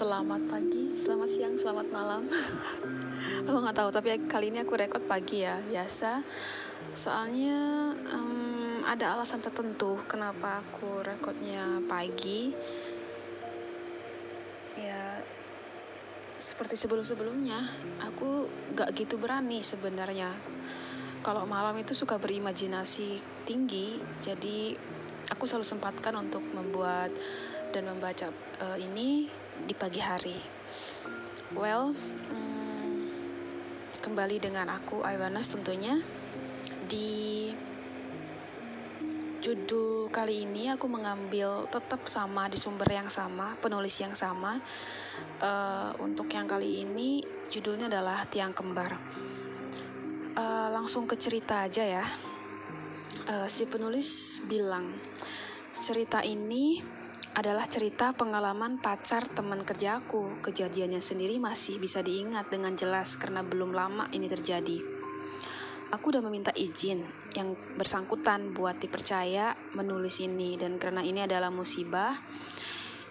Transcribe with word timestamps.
Selamat 0.00 0.40
pagi, 0.48 0.96
selamat 0.96 1.28
siang, 1.28 1.54
selamat 1.60 1.92
malam. 1.92 2.24
aku 3.44 3.52
nggak 3.52 3.76
tahu, 3.76 3.92
tapi 3.92 4.16
kali 4.24 4.48
ini 4.48 4.64
aku 4.64 4.72
rekod 4.72 5.04
pagi 5.04 5.44
ya, 5.44 5.60
biasa. 5.60 6.24
Soalnya 6.96 7.92
um, 8.08 8.80
ada 8.88 9.12
alasan 9.12 9.44
tertentu 9.44 10.00
kenapa 10.08 10.64
aku 10.64 11.04
rekodnya 11.04 11.84
pagi. 11.84 12.48
Ya, 14.80 15.20
seperti 16.40 16.80
sebelum-sebelumnya, 16.80 17.60
aku 18.00 18.48
gak 18.72 18.96
gitu 18.96 19.20
berani 19.20 19.60
sebenarnya. 19.60 20.32
Kalau 21.20 21.44
malam 21.44 21.76
itu 21.76 21.92
suka 21.92 22.16
berimajinasi 22.16 23.20
tinggi, 23.44 24.00
jadi 24.16 24.72
aku 25.28 25.44
selalu 25.44 25.68
sempatkan 25.68 26.16
untuk 26.16 26.40
membuat 26.56 27.12
dan 27.76 27.84
membaca 27.84 28.32
uh, 28.64 28.80
ini 28.80 29.39
di 29.66 29.74
pagi 29.76 30.00
hari. 30.00 30.36
Well, 31.52 31.92
hmm, 31.94 32.98
kembali 34.00 34.40
dengan 34.40 34.70
aku 34.70 35.02
Aiwanas 35.02 35.50
tentunya 35.52 35.98
di 36.86 37.50
judul 39.40 40.12
kali 40.12 40.44
ini 40.44 40.68
aku 40.68 40.84
mengambil 40.84 41.64
tetap 41.72 42.04
sama 42.04 42.46
di 42.52 42.60
sumber 42.60 42.86
yang 42.92 43.08
sama, 43.08 43.56
penulis 43.58 43.96
yang 43.98 44.12
sama. 44.12 44.60
Uh, 45.40 45.96
untuk 45.98 46.28
yang 46.30 46.44
kali 46.44 46.84
ini 46.84 47.24
judulnya 47.48 47.88
adalah 47.88 48.28
Tiang 48.28 48.52
Kembar. 48.52 49.00
Uh, 50.36 50.68
langsung 50.70 51.08
ke 51.08 51.16
cerita 51.16 51.64
aja 51.66 51.82
ya. 51.82 52.04
Uh, 53.26 53.48
si 53.48 53.64
penulis 53.64 54.38
bilang 54.44 54.92
cerita 55.72 56.20
ini 56.20 56.99
adalah 57.34 57.66
cerita 57.70 58.10
pengalaman 58.10 58.82
pacar 58.82 59.22
teman 59.30 59.62
kerjaku. 59.62 60.42
Kejadiannya 60.42 60.98
sendiri 60.98 61.38
masih 61.38 61.78
bisa 61.78 62.02
diingat 62.02 62.50
dengan 62.50 62.74
jelas 62.74 63.14
karena 63.14 63.46
belum 63.46 63.70
lama 63.70 64.10
ini 64.10 64.26
terjadi. 64.26 64.78
Aku 65.90 66.14
udah 66.14 66.22
meminta 66.22 66.54
izin 66.54 67.02
yang 67.34 67.54
bersangkutan 67.74 68.54
buat 68.54 68.78
dipercaya 68.78 69.58
menulis 69.74 70.22
ini 70.22 70.54
dan 70.54 70.78
karena 70.78 71.02
ini 71.02 71.26
adalah 71.26 71.50
musibah 71.50 72.14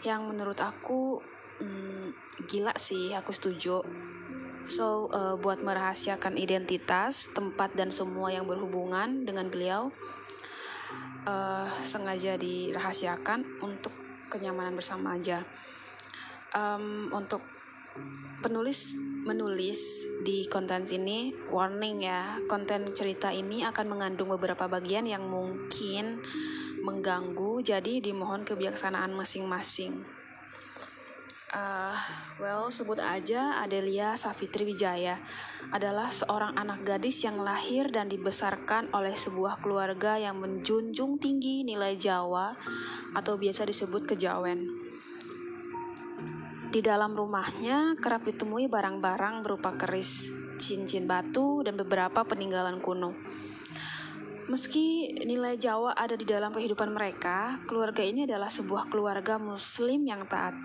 yang 0.07 0.23
menurut 0.31 0.63
aku 0.63 1.19
hmm, 1.59 2.15
gila 2.47 2.71
sih, 2.79 3.11
aku 3.11 3.35
setuju. 3.35 3.83
So, 4.69 5.09
uh, 5.11 5.35
buat 5.35 5.59
merahasiakan 5.65 6.37
identitas, 6.37 7.27
tempat 7.33 7.73
dan 7.75 7.89
semua 7.89 8.31
yang 8.31 8.45
berhubungan 8.45 9.25
dengan 9.27 9.49
beliau 9.49 9.89
uh, 11.27 11.67
sengaja 11.83 12.39
dirahasiakan 12.39 13.59
untuk 13.65 13.98
kenyamanan 14.29 14.77
bersama 14.77 15.17
aja. 15.17 15.43
Um, 16.53 17.09
untuk 17.13 17.41
penulis 18.39 18.95
menulis 19.27 20.07
di 20.23 20.47
konten 20.47 20.87
ini 20.87 21.35
warning 21.51 22.07
ya 22.07 22.39
konten 22.47 22.95
cerita 22.95 23.29
ini 23.29 23.67
akan 23.67 23.85
mengandung 23.91 24.31
beberapa 24.31 24.71
bagian 24.71 25.03
yang 25.03 25.27
mungkin 25.27 26.23
mengganggu 26.79 27.59
jadi 27.59 27.99
dimohon 27.99 28.47
kebijaksanaan 28.47 29.11
masing-masing 29.11 30.07
uh, 31.53 31.97
well 32.37 32.69
sebut 32.69 33.01
aja 33.01 33.61
Adelia 33.61 34.13
Safitri 34.13 34.65
Wijaya 34.65 35.17
adalah 35.73 36.09
seorang 36.13 36.57
anak 36.57 36.85
gadis 36.85 37.25
yang 37.25 37.41
lahir 37.41 37.89
dan 37.89 38.09
dibesarkan 38.09 38.89
oleh 38.93 39.13
sebuah 39.13 39.61
keluarga 39.61 40.17
yang 40.17 40.37
menjunjung 40.41 41.17
tinggi 41.17 41.65
nilai 41.65 41.97
Jawa 41.97 42.53
atau 43.13 43.37
biasa 43.37 43.65
disebut 43.65 44.05
kejawen. 44.15 44.89
Di 46.69 46.85
dalam 46.85 47.17
rumahnya 47.17 47.97
kerap 47.97 48.29
ditemui 48.29 48.69
barang-barang 48.69 49.41
berupa 49.41 49.73
keris, 49.73 50.29
cincin 50.61 51.09
batu, 51.09 51.65
dan 51.65 51.73
beberapa 51.73 52.21
peninggalan 52.21 52.77
kuno. 52.77 53.17
Meski 54.49 55.13
nilai 55.25 55.57
Jawa 55.57 55.97
ada 55.97 56.13
di 56.13 56.25
dalam 56.25 56.53
kehidupan 56.53 56.93
mereka, 56.93 57.57
keluarga 57.65 58.05
ini 58.05 58.29
adalah 58.29 58.49
sebuah 58.49 58.89
keluarga 58.89 59.41
Muslim 59.41 60.05
yang 60.05 60.25
taat. 60.29 60.57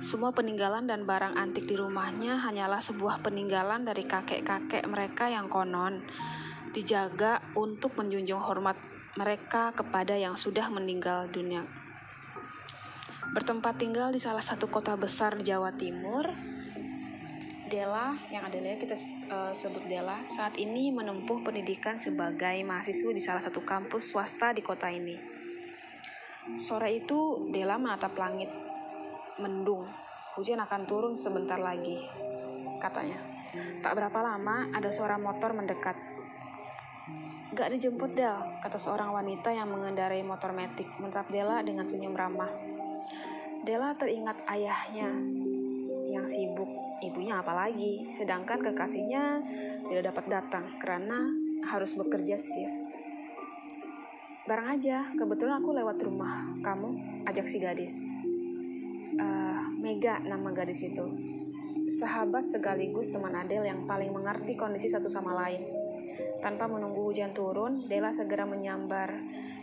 Semua 0.00 0.32
peninggalan 0.32 0.88
dan 0.88 1.04
barang 1.04 1.36
antik 1.36 1.68
di 1.68 1.76
rumahnya 1.76 2.40
hanyalah 2.40 2.80
sebuah 2.80 3.20
peninggalan 3.20 3.84
dari 3.84 4.08
kakek-kakek 4.08 4.88
mereka 4.88 5.28
yang 5.28 5.52
konon 5.52 6.00
dijaga 6.72 7.44
untuk 7.52 8.00
menjunjung 8.00 8.40
hormat 8.40 8.80
mereka 9.20 9.76
kepada 9.76 10.16
yang 10.16 10.40
sudah 10.40 10.72
meninggal 10.72 11.28
dunia. 11.28 11.68
Bertempat 13.36 13.76
tinggal 13.76 14.08
di 14.08 14.16
salah 14.16 14.40
satu 14.40 14.72
kota 14.72 14.96
besar 14.96 15.36
Jawa 15.36 15.76
Timur, 15.76 16.32
Dela, 17.68 18.16
yang 18.32 18.48
adalah 18.48 18.80
kita 18.80 18.96
uh, 19.28 19.52
sebut 19.52 19.84
Dela, 19.84 20.24
saat 20.32 20.56
ini 20.56 20.88
menempuh 20.90 21.44
pendidikan 21.44 22.00
sebagai 22.00 22.56
mahasiswa 22.64 23.12
di 23.12 23.20
salah 23.20 23.44
satu 23.44 23.60
kampus 23.68 24.16
swasta 24.16 24.56
di 24.56 24.64
kota 24.64 24.88
ini. 24.88 25.14
Sore 26.56 26.96
itu, 26.96 27.52
Dela 27.52 27.76
menatap 27.76 28.16
langit 28.16 28.69
mendung. 29.40 29.88
Hujan 30.38 30.62
akan 30.62 30.86
turun 30.86 31.14
sebentar 31.18 31.58
lagi, 31.58 31.98
katanya. 32.78 33.18
Tak 33.82 33.92
berapa 33.98 34.20
lama, 34.22 34.70
ada 34.70 34.88
suara 34.94 35.18
motor 35.18 35.56
mendekat. 35.56 35.98
Gak 37.50 37.74
dijemput, 37.74 38.14
Del, 38.14 38.38
kata 38.62 38.78
seorang 38.78 39.10
wanita 39.10 39.50
yang 39.50 39.66
mengendarai 39.74 40.22
motor 40.22 40.54
metik, 40.54 40.86
menatap 41.02 41.26
Dela 41.34 41.58
dengan 41.66 41.82
senyum 41.82 42.14
ramah. 42.14 42.48
Dela 43.66 43.92
teringat 43.98 44.46
ayahnya 44.46 45.10
yang 46.06 46.24
sibuk, 46.30 46.70
ibunya 47.02 47.42
apalagi, 47.42 48.06
sedangkan 48.14 48.62
kekasihnya 48.62 49.42
tidak 49.90 50.14
dapat 50.14 50.24
datang 50.30 50.78
karena 50.78 51.26
harus 51.66 51.98
bekerja 51.98 52.38
shift. 52.38 52.76
Barang 54.48 54.74
aja, 54.74 55.10
kebetulan 55.14 55.62
aku 55.62 55.70
lewat 55.70 56.02
rumah 56.02 56.50
kamu, 56.64 57.22
ajak 57.26 57.46
si 57.46 57.62
gadis. 57.62 58.02
Mega 59.80 60.20
nama 60.20 60.52
gadis 60.52 60.84
itu. 60.84 61.08
Sahabat 61.88 62.52
sekaligus 62.52 63.08
teman 63.08 63.32
Adele 63.32 63.64
yang 63.64 63.88
paling 63.88 64.12
mengerti 64.12 64.52
kondisi 64.52 64.92
satu 64.92 65.08
sama 65.08 65.32
lain. 65.32 65.64
Tanpa 66.44 66.68
menunggu 66.68 67.00
hujan 67.08 67.32
turun, 67.32 67.88
Dela 67.88 68.12
segera 68.12 68.44
menyambar 68.44 69.08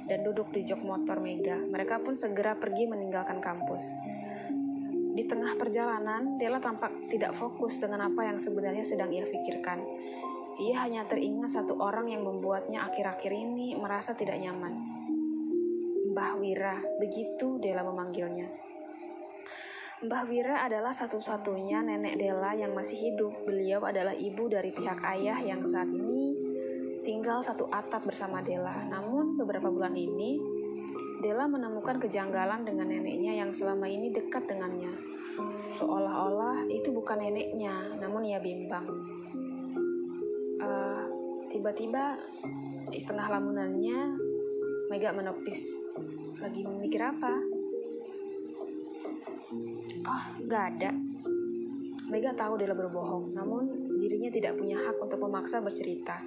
dan 0.09 0.25
duduk 0.25 0.49
di 0.49 0.65
jok 0.65 0.81
motor 0.81 1.21
Mega. 1.21 1.61
Mereka 1.61 2.01
pun 2.01 2.17
segera 2.17 2.57
pergi 2.57 2.89
meninggalkan 2.89 3.37
kampus. 3.37 3.93
Di 5.13 5.21
tengah 5.21 5.53
perjalanan, 5.53 6.41
Dela 6.41 6.57
tampak 6.57 7.13
tidak 7.13 7.37
fokus 7.37 7.77
dengan 7.77 8.09
apa 8.09 8.25
yang 8.25 8.41
sebenarnya 8.41 8.85
sedang 8.89 9.13
ia 9.13 9.25
pikirkan. 9.29 9.85
Ia 10.57 10.81
hanya 10.89 11.05
teringat 11.05 11.53
satu 11.53 11.77
orang 11.77 12.09
yang 12.09 12.25
membuatnya 12.25 12.89
akhir-akhir 12.89 13.29
ini 13.29 13.77
merasa 13.77 14.17
tidak 14.17 14.41
nyaman. 14.41 14.81
Mbah 16.09 16.41
Wira, 16.41 16.81
begitu 16.97 17.61
Dela 17.61 17.85
memanggilnya. 17.85 18.66
Mbah 19.97 20.29
Wira 20.29 20.61
adalah 20.61 20.93
satu-satunya 20.93 21.81
nenek 21.81 22.21
Dela 22.21 22.53
yang 22.53 22.77
masih 22.77 23.09
hidup. 23.09 23.33
Beliau 23.49 23.81
adalah 23.81 24.13
ibu 24.13 24.45
dari 24.45 24.69
pihak 24.69 25.01
ayah 25.01 25.41
yang 25.41 25.65
saat 25.65 25.89
ini 25.89 26.37
tinggal 27.01 27.41
satu 27.41 27.65
atap 27.73 28.05
bersama 28.05 28.45
Dela. 28.45 28.85
Namun 28.85 29.33
beberapa 29.41 29.73
bulan 29.73 29.97
ini, 29.97 30.37
Dela 31.17 31.49
menemukan 31.49 31.97
kejanggalan 31.97 32.61
dengan 32.61 32.93
neneknya 32.93 33.41
yang 33.41 33.49
selama 33.49 33.89
ini 33.89 34.13
dekat 34.13 34.45
dengannya. 34.45 34.93
Seolah-olah 35.73 36.69
itu 36.69 36.93
bukan 36.93 37.17
neneknya, 37.17 37.97
namun 37.97 38.21
ia 38.21 38.37
bimbang. 38.37 38.85
Uh, 40.61 41.09
tiba-tiba 41.49 42.21
di 42.93 43.01
tengah 43.01 43.33
lamunannya, 43.33 44.13
Mega 44.93 45.09
menepis. 45.09 45.81
Lagi 46.37 46.61
mikir 46.69 47.01
apa? 47.01 47.56
Oh, 50.03 50.23
gak 50.47 50.63
ada. 50.75 50.91
Mega 52.07 52.31
tahu 52.31 52.55
Dela 52.55 52.71
berbohong, 52.71 53.35
namun 53.35 53.91
dirinya 53.99 54.31
tidak 54.31 54.55
punya 54.55 54.79
hak 54.79 54.95
untuk 54.95 55.19
memaksa 55.27 55.59
bercerita. 55.59 56.23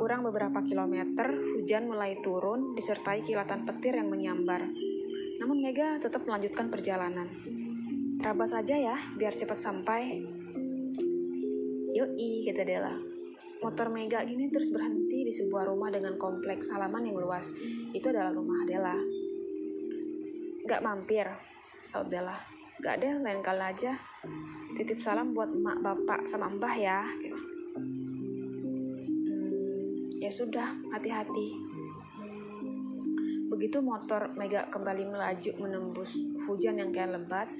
Kurang 0.00 0.24
beberapa 0.24 0.64
kilometer, 0.64 1.36
hujan 1.60 1.92
mulai 1.92 2.16
turun 2.24 2.72
disertai 2.72 3.20
kilatan 3.20 3.68
petir 3.68 4.00
yang 4.00 4.08
menyambar. 4.08 4.64
Namun 5.44 5.60
Mega 5.60 6.00
tetap 6.00 6.24
melanjutkan 6.24 6.72
perjalanan. 6.72 7.28
Terabas 8.16 8.56
saja 8.56 8.80
ya, 8.80 8.96
biar 8.96 9.36
cepat 9.36 9.58
sampai. 9.60 10.24
Yoi, 11.92 12.40
kata 12.48 12.64
Dela. 12.64 12.96
Motor 13.60 13.92
Mega 13.92 14.24
gini 14.24 14.48
terus 14.48 14.72
berhenti 14.72 15.24
di 15.24 15.32
sebuah 15.32 15.68
rumah 15.68 15.92
dengan 15.92 16.16
kompleks 16.16 16.72
halaman 16.72 17.12
yang 17.12 17.20
luas. 17.20 17.52
Itu 17.92 18.08
adalah 18.08 18.32
rumah 18.32 18.64
Dela. 18.64 18.96
Gak 20.64 20.80
mampir, 20.80 21.28
saud 21.84 22.08
Dela 22.08 22.40
gak 22.80 23.04
deh 23.04 23.12
lain 23.20 23.44
kali 23.44 23.60
aja 23.60 23.92
titip 24.72 24.98
salam 25.04 25.36
buat 25.36 25.52
emak 25.52 25.84
bapak 25.84 26.24
sama 26.24 26.48
mbah 26.48 26.74
ya 26.74 27.04
gitu. 27.20 27.36
hmm, 29.28 30.08
ya 30.18 30.32
sudah 30.32 30.74
hati-hati 30.90 31.60
begitu 33.52 33.84
motor 33.84 34.32
Mega 34.34 34.66
kembali 34.72 35.04
melaju 35.12 35.50
menembus 35.60 36.16
hujan 36.48 36.80
yang 36.80 36.90
kian 36.90 37.12
lebat 37.12 37.52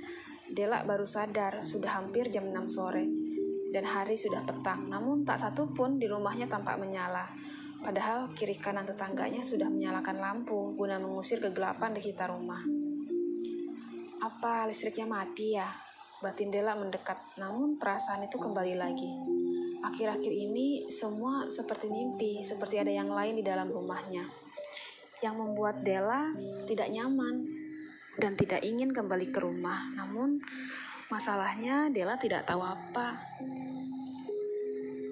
Dela 0.49 0.81
baru 0.89 1.05
sadar 1.05 1.61
sudah 1.61 2.01
hampir 2.01 2.33
jam 2.33 2.49
6 2.49 2.69
sore 2.69 3.05
dan 3.75 3.83
hari 3.91 4.15
sudah 4.15 4.47
petang. 4.47 4.87
Namun 4.87 5.27
tak 5.27 5.43
satu 5.43 5.67
pun 5.73 5.99
di 5.99 6.07
rumahnya 6.07 6.47
tampak 6.47 6.79
menyala. 6.79 7.27
Padahal 7.83 8.31
kiri 8.37 8.55
kanan 8.55 8.87
tetangganya 8.87 9.43
sudah 9.43 9.67
menyalakan 9.67 10.23
lampu 10.23 10.77
guna 10.79 11.01
mengusir 11.03 11.43
kegelapan 11.43 11.91
di 11.91 12.01
sekitar 12.05 12.31
rumah. 12.31 12.84
Apa 14.25 14.65
listriknya 14.65 15.05
mati 15.05 15.53
ya? 15.53 15.69
Batin 16.25 16.49
Dela 16.49 16.73
mendekat, 16.73 17.37
namun 17.37 17.77
perasaan 17.77 18.25
itu 18.25 18.41
kembali 18.41 18.73
lagi. 18.73 19.13
Akhir-akhir 19.85 20.33
ini 20.33 20.89
semua 20.89 21.45
seperti 21.53 21.93
mimpi, 21.93 22.41
seperti 22.41 22.81
ada 22.81 22.89
yang 22.89 23.13
lain 23.13 23.37
di 23.37 23.45
dalam 23.45 23.69
rumahnya. 23.69 24.25
Yang 25.21 25.35
membuat 25.37 25.85
Dela 25.85 26.33
tidak 26.65 26.89
nyaman 26.89 27.45
dan 28.17 28.33
tidak 28.33 28.65
ingin 28.65 28.97
kembali 28.97 29.29
ke 29.29 29.45
rumah. 29.45 29.93
Namun 29.93 30.41
masalahnya 31.13 31.93
Dela 31.93 32.17
tidak 32.17 32.49
tahu 32.49 32.65
apa. 32.65 33.21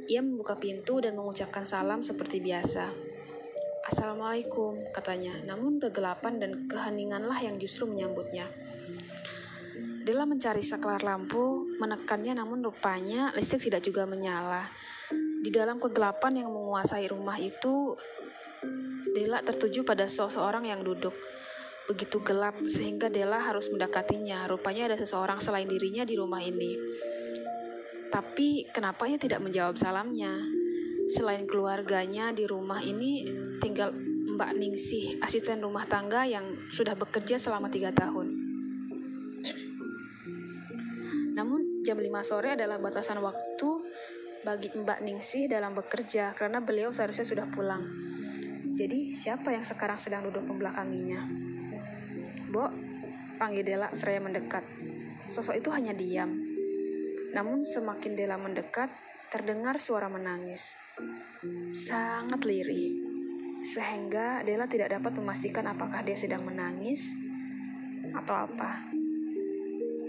Ia 0.09 0.25
membuka 0.25 0.57
pintu 0.57 1.05
dan 1.05 1.21
mengucapkan 1.21 1.69
salam 1.69 2.01
seperti 2.01 2.41
biasa. 2.41 2.89
Assalamualaikum, 3.93 4.89
katanya. 4.89 5.37
Namun 5.45 5.77
kegelapan 5.77 6.41
dan 6.41 6.65
keheninganlah 6.65 7.37
yang 7.45 7.61
justru 7.61 7.85
menyambutnya. 7.85 8.62
Dela 10.03 10.27
mencari 10.27 10.67
saklar 10.67 11.07
lampu, 11.07 11.71
menekannya 11.79 12.35
namun 12.35 12.59
rupanya 12.59 13.31
listrik 13.39 13.71
tidak 13.71 13.87
juga 13.87 14.03
menyala. 14.03 14.67
Di 15.15 15.51
dalam 15.55 15.79
kegelapan 15.79 16.43
yang 16.43 16.51
menguasai 16.51 17.07
rumah 17.07 17.39
itu, 17.39 17.95
Dela 19.15 19.39
tertuju 19.47 19.87
pada 19.87 20.11
seseorang 20.11 20.67
yang 20.67 20.83
duduk. 20.83 21.15
Begitu 21.87 22.19
gelap 22.19 22.59
sehingga 22.67 23.07
Dela 23.07 23.39
harus 23.39 23.71
mendekatinya. 23.71 24.51
Rupanya 24.51 24.91
ada 24.91 24.99
seseorang 24.99 25.39
selain 25.39 25.71
dirinya 25.71 26.03
di 26.03 26.19
rumah 26.19 26.43
ini. 26.43 26.75
Tapi 28.11 28.67
kenapa 28.75 29.07
ia 29.07 29.23
tidak 29.23 29.39
menjawab 29.39 29.79
salamnya? 29.79 30.35
Selain 31.15 31.47
keluarganya 31.47 32.35
di 32.35 32.43
rumah 32.43 32.83
ini 32.83 33.23
tinggal 33.63 33.95
Mbak 34.33 34.51
Ningsih, 34.59 35.23
asisten 35.23 35.63
rumah 35.63 35.87
tangga 35.87 36.27
yang 36.27 36.43
sudah 36.73 36.99
bekerja 36.99 37.39
selama 37.39 37.71
tiga 37.71 37.95
tahun. 37.95 38.42
Jam 41.83 41.99
5 41.99 42.07
sore 42.23 42.55
adalah 42.55 42.79
batasan 42.79 43.19
waktu 43.19 43.71
bagi 44.43 44.71
Mbak 44.75 45.03
Ningsih 45.03 45.51
dalam 45.51 45.75
bekerja 45.75 46.35
karena 46.35 46.63
beliau 46.63 46.95
seharusnya 46.95 47.27
sudah 47.27 47.47
pulang. 47.51 47.83
Jadi 48.73 49.13
siapa 49.13 49.53
yang 49.53 49.67
sekarang 49.67 49.99
sedang 49.99 50.27
duduk 50.27 50.47
membelakanginya? 50.47 51.27
Bo, 52.49 52.71
panggil 53.37 53.67
Dela 53.67 53.91
seraya 53.93 54.23
mendekat. 54.23 54.65
Sosok 55.29 55.59
itu 55.59 55.69
hanya 55.75 55.93
diam. 55.95 56.33
Namun 57.35 57.67
semakin 57.67 58.17
Dela 58.17 58.41
mendekat, 58.41 58.89
terdengar 59.29 59.79
suara 59.79 60.09
menangis. 60.09 60.75
Sangat 61.75 62.43
lirih. 62.47 62.99
Sehingga 63.63 64.43
Dela 64.43 64.67
tidak 64.67 64.91
dapat 64.95 65.15
memastikan 65.15 65.71
apakah 65.71 66.03
dia 66.03 66.19
sedang 66.19 66.43
menangis 66.43 67.13
atau 68.15 68.35
apa. 68.49 69.02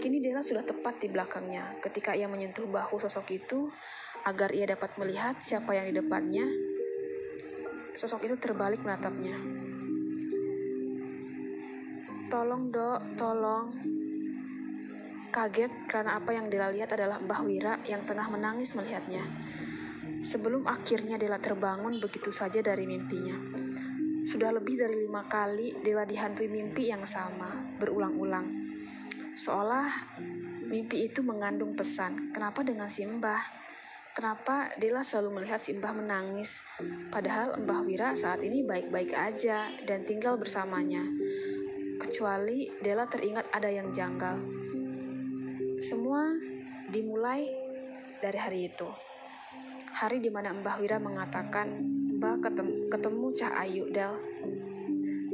Kini 0.04 0.20
Dela 0.20 0.44
sudah 0.44 0.60
tepat 0.60 1.00
di 1.00 1.08
belakangnya. 1.08 1.80
Ketika 1.80 2.12
ia 2.12 2.28
menyentuh 2.28 2.68
bahu 2.68 3.00
sosok 3.00 3.40
itu, 3.40 3.72
agar 4.28 4.52
ia 4.52 4.68
dapat 4.68 5.00
melihat 5.00 5.40
siapa 5.40 5.72
yang 5.72 5.88
di 5.88 5.96
depannya, 5.96 6.44
sosok 7.96 8.28
itu 8.28 8.36
terbalik 8.36 8.84
menatapnya. 8.84 9.32
Tolong 12.28 12.68
dok, 12.68 13.00
tolong. 13.16 13.72
Kaget 15.32 15.72
karena 15.88 16.20
apa 16.20 16.36
yang 16.36 16.52
Dela 16.52 16.68
lihat 16.68 16.92
adalah 16.92 17.16
Mbah 17.24 17.40
Wira 17.48 17.80
yang 17.88 18.04
tengah 18.04 18.28
menangis 18.28 18.76
melihatnya. 18.76 19.24
Sebelum 20.20 20.68
akhirnya 20.68 21.16
Dela 21.16 21.40
terbangun 21.40 21.96
begitu 21.96 22.28
saja 22.28 22.60
dari 22.60 22.84
mimpinya. 22.84 23.40
Sudah 24.28 24.52
lebih 24.52 24.76
dari 24.76 25.00
lima 25.00 25.24
kali 25.24 25.80
Dela 25.80 26.04
dihantui 26.04 26.52
mimpi 26.52 26.92
yang 26.92 27.08
sama, 27.08 27.72
berulang-ulang. 27.80 28.63
Seolah 29.34 30.14
mimpi 30.70 31.10
itu 31.10 31.18
mengandung 31.26 31.74
pesan. 31.74 32.30
Kenapa 32.30 32.62
dengan 32.62 32.86
Simbah? 32.86 33.42
Kenapa 34.14 34.70
Dela 34.78 35.02
selalu 35.02 35.42
melihat 35.42 35.58
Simbah 35.58 35.90
menangis? 35.90 36.62
Padahal 37.10 37.58
Mbah 37.58 37.82
Wira 37.82 38.14
saat 38.14 38.46
ini 38.46 38.62
baik-baik 38.62 39.10
aja 39.10 39.74
dan 39.82 40.06
tinggal 40.06 40.38
bersamanya. 40.38 41.02
Kecuali 41.98 42.70
Dela 42.78 43.10
teringat 43.10 43.50
ada 43.50 43.66
yang 43.66 43.90
janggal. 43.90 44.38
Semua 45.82 46.30
dimulai 46.94 47.50
dari 48.22 48.38
hari 48.38 48.70
itu. 48.70 48.86
Hari 49.98 50.22
di 50.22 50.30
mana 50.30 50.54
Mbah 50.54 50.78
Wira 50.78 51.02
mengatakan, 51.02 51.74
Mbah 52.22 52.38
ketemu, 52.38 52.86
ketemu 52.86 53.26
Cah 53.34 53.52
Ayu, 53.66 53.90
Del. 53.90 54.14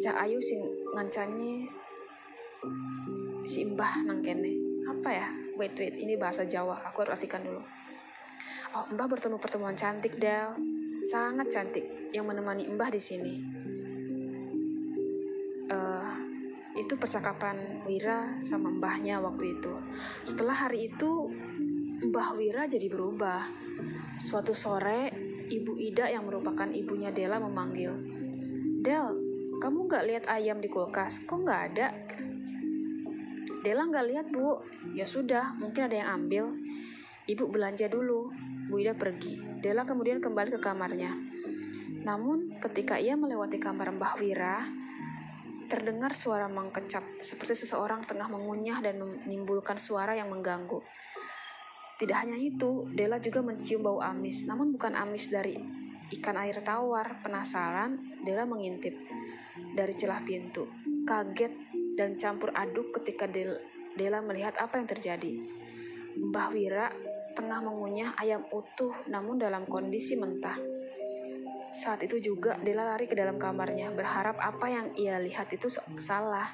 Cah 0.01 0.25
Ayu 0.25 0.41
sing 0.41 0.65
ngancani 0.97 1.69
si 3.51 3.67
mbah 3.67 4.07
nang 4.07 4.23
kene. 4.23 4.55
Apa 4.87 5.11
ya? 5.11 5.27
Wait 5.59 5.75
wait 5.75 5.99
ini 5.99 6.15
bahasa 6.15 6.47
Jawa. 6.47 6.87
Aku 6.87 7.03
harus 7.03 7.19
artikan 7.19 7.43
dulu. 7.43 7.59
Oh 8.79 8.87
mbah 8.95 9.11
bertemu 9.11 9.43
pertemuan 9.43 9.75
cantik 9.75 10.15
Del. 10.23 10.55
Sangat 11.03 11.51
cantik. 11.51 12.15
Yang 12.15 12.31
menemani 12.31 12.71
mbah 12.71 12.95
di 12.95 13.03
sini. 13.03 13.35
Uh, 15.67 16.15
itu 16.79 16.95
percakapan 16.95 17.83
Wira 17.83 18.39
sama 18.47 18.71
mbahnya 18.71 19.19
waktu 19.19 19.59
itu. 19.59 19.75
Setelah 20.23 20.71
hari 20.71 20.95
itu 20.95 21.27
mbah 22.07 22.39
Wira 22.39 22.71
jadi 22.71 22.87
berubah. 22.87 23.51
Suatu 24.23 24.55
sore 24.55 25.11
ibu 25.51 25.75
Ida 25.75 26.07
yang 26.07 26.31
merupakan 26.31 26.71
ibunya 26.71 27.11
Dela 27.11 27.43
memanggil. 27.43 27.99
Del 28.79 29.19
kamu 29.59 29.91
nggak 29.91 30.05
lihat 30.07 30.25
ayam 30.31 30.63
di 30.63 30.71
kulkas? 30.71 31.27
Kok 31.27 31.39
nggak 31.43 31.63
ada 31.75 31.87
Dela 33.61 33.85
nggak 33.85 34.07
lihat 34.09 34.27
bu. 34.33 34.61
Ya 34.97 35.05
sudah, 35.05 35.53
mungkin 35.57 35.89
ada 35.89 35.97
yang 36.01 36.09
ambil. 36.25 36.45
Ibu 37.29 37.45
belanja 37.53 37.87
dulu. 37.93 38.33
Bu 38.73 38.81
Ida 38.81 38.97
pergi. 38.97 39.61
Dela 39.61 39.85
kemudian 39.85 40.19
kembali 40.23 40.57
ke 40.57 40.61
kamarnya. 40.61 41.13
Namun 42.01 42.57
ketika 42.65 42.97
ia 42.97 43.13
melewati 43.15 43.61
kamar 43.61 43.93
Mbah 43.93 44.17
Wira, 44.17 44.65
terdengar 45.69 46.17
suara 46.17 46.49
mengkecap 46.49 47.23
seperti 47.23 47.63
seseorang 47.63 48.03
tengah 48.03 48.27
mengunyah 48.27 48.81
dan 48.83 48.99
menimbulkan 48.99 49.77
suara 49.77 50.17
yang 50.17 50.33
mengganggu. 50.33 50.83
Tidak 52.01 52.17
hanya 52.17 52.41
itu, 52.41 52.89
Dela 52.97 53.21
juga 53.21 53.45
mencium 53.45 53.85
bau 53.85 54.01
amis, 54.01 54.49
namun 54.49 54.73
bukan 54.73 54.97
amis 54.97 55.29
dari 55.29 55.61
ikan 56.17 56.41
air 56.41 56.65
tawar. 56.65 57.21
Penasaran, 57.21 58.25
Dela 58.25 58.49
mengintip 58.49 58.97
dari 59.77 59.93
celah 59.93 60.25
pintu. 60.25 60.65
Kaget 61.05 61.53
dan 61.95 62.19
campur 62.19 62.51
aduk 62.55 62.95
ketika 63.01 63.27
Dela 63.31 64.19
melihat 64.23 64.55
apa 64.59 64.79
yang 64.79 64.89
terjadi. 64.89 65.35
Mbah 66.19 66.49
Wira 66.51 66.87
tengah 67.35 67.63
mengunyah 67.63 68.19
ayam 68.19 68.43
utuh 68.51 68.93
namun 69.07 69.39
dalam 69.39 69.67
kondisi 69.67 70.19
mentah. 70.19 70.59
Saat 71.71 72.03
itu 72.03 72.19
juga 72.19 72.59
Dela 72.59 72.83
lari 72.83 73.07
ke 73.07 73.15
dalam 73.15 73.39
kamarnya 73.39 73.95
berharap 73.95 74.43
apa 74.43 74.67
yang 74.67 74.87
ia 74.99 75.23
lihat 75.23 75.55
itu 75.55 75.71
salah. 76.03 76.51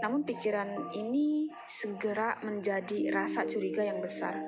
Namun 0.00 0.24
pikiran 0.24 0.96
ini 0.96 1.52
segera 1.68 2.40
menjadi 2.40 3.12
rasa 3.12 3.44
curiga 3.44 3.84
yang 3.84 4.00
besar. 4.00 4.40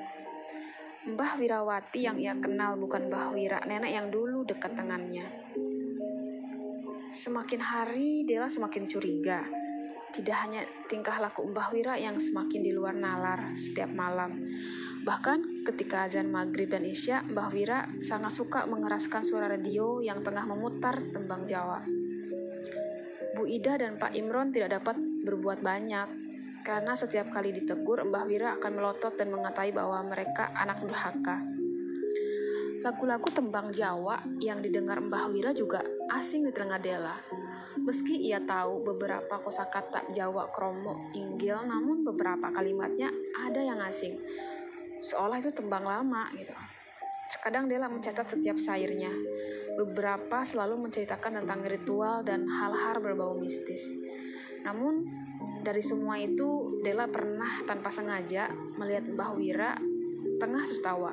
Mbah 1.03 1.35
Wirawati 1.37 2.09
yang 2.09 2.17
ia 2.17 2.33
kenal 2.39 2.79
bukan 2.81 3.13
Mbah 3.13 3.37
Wira, 3.37 3.61
nenek 3.69 3.93
yang 3.93 4.09
dulu 4.09 4.47
dekat 4.49 4.73
tangannya. 4.73 5.29
Semakin 7.13 7.61
hari 7.61 8.25
Dela 8.25 8.49
semakin 8.49 8.89
curiga. 8.89 9.45
Tidak 10.13 10.37
hanya 10.45 10.61
tingkah 10.93 11.17
laku 11.17 11.49
Mbah 11.49 11.73
Wira 11.73 11.97
yang 11.97 12.21
semakin 12.21 12.61
di 12.61 12.69
luar 12.69 12.93
nalar 12.93 13.57
setiap 13.57 13.89
malam. 13.89 14.45
Bahkan 15.09 15.65
ketika 15.65 16.05
azan 16.05 16.29
maghrib 16.29 16.69
dan 16.69 16.85
isya, 16.85 17.25
Mbah 17.25 17.49
Wira 17.49 17.89
sangat 18.05 18.37
suka 18.37 18.69
mengeraskan 18.69 19.25
suara 19.25 19.49
radio 19.49 20.05
yang 20.05 20.21
tengah 20.21 20.45
memutar 20.45 21.01
tembang 21.01 21.49
Jawa. 21.49 21.81
Bu 23.33 23.49
Ida 23.49 23.81
dan 23.81 23.97
Pak 23.97 24.13
Imron 24.13 24.53
tidak 24.53 24.85
dapat 24.85 25.01
berbuat 25.01 25.65
banyak 25.65 26.09
karena 26.63 26.93
setiap 26.93 27.33
kali 27.33 27.57
ditegur 27.57 28.05
Mbah 28.05 28.25
Wira 28.29 28.49
akan 28.61 28.73
melotot 28.79 29.17
dan 29.17 29.33
mengatai 29.33 29.73
bahwa 29.73 29.99
mereka 30.05 30.53
anak 30.53 30.85
durhaka. 30.85 31.41
Lagu-lagu 32.85 33.27
tembang 33.33 33.73
Jawa 33.73 34.21
yang 34.45 34.61
didengar 34.61 35.01
Mbah 35.01 35.33
Wira 35.33 35.51
juga 35.57 35.81
asing 36.13 36.45
di 36.45 36.53
telinga. 36.53 37.17
Meski 37.83 38.21
ia 38.21 38.39
tahu 38.43 38.85
beberapa 38.85 39.41
kosakata 39.41 40.13
Jawa 40.13 40.53
kromo 40.53 41.11
inggil, 41.17 41.59
namun 41.65 42.07
beberapa 42.07 42.53
kalimatnya 42.53 43.09
ada 43.43 43.61
yang 43.65 43.81
asing. 43.83 44.21
Seolah 45.03 45.43
itu 45.43 45.51
tembang 45.51 45.83
lama 45.83 46.31
gitu. 46.39 46.55
Terkadang 47.33 47.67
Dela 47.67 47.89
mencatat 47.89 48.39
setiap 48.39 48.61
syairnya. 48.61 49.11
Beberapa 49.75 50.45
selalu 50.45 50.87
menceritakan 50.87 51.43
tentang 51.43 51.65
ritual 51.65 52.21
dan 52.23 52.45
hal-hal 52.45 53.01
berbau 53.01 53.33
mistis. 53.35 53.89
Namun, 54.63 55.09
dari 55.65 55.81
semua 55.83 56.21
itu, 56.21 56.79
Dela 56.85 57.09
pernah 57.09 57.65
tanpa 57.67 57.89
sengaja 57.89 58.53
melihat 58.79 59.09
Mbah 59.11 59.31
Wira 59.35 59.73
tengah 60.39 60.65
tertawa. 60.69 61.11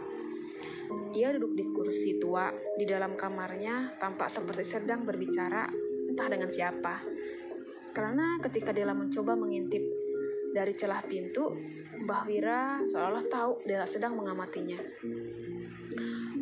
Ia 1.13 1.33
duduk 1.33 1.53
di 1.57 1.65
kursi 1.73 2.21
tua 2.21 2.53
di 2.77 2.85
dalam 2.85 3.17
kamarnya, 3.17 3.97
tampak 3.97 4.29
seperti 4.29 4.65
sedang 4.65 5.05
berbicara 5.05 5.88
entah 6.19 6.35
dengan 6.35 6.51
siapa. 6.51 6.99
Karena 7.95 8.35
ketika 8.43 8.75
Dela 8.75 8.91
mencoba 8.91 9.39
mengintip 9.39 9.79
dari 10.51 10.75
celah 10.75 10.99
pintu, 11.07 11.55
Mbah 12.03 12.27
Wira 12.27 12.83
seolah 12.83 13.23
tahu 13.31 13.63
Dela 13.63 13.87
sedang 13.87 14.19
mengamatinya. 14.19 14.75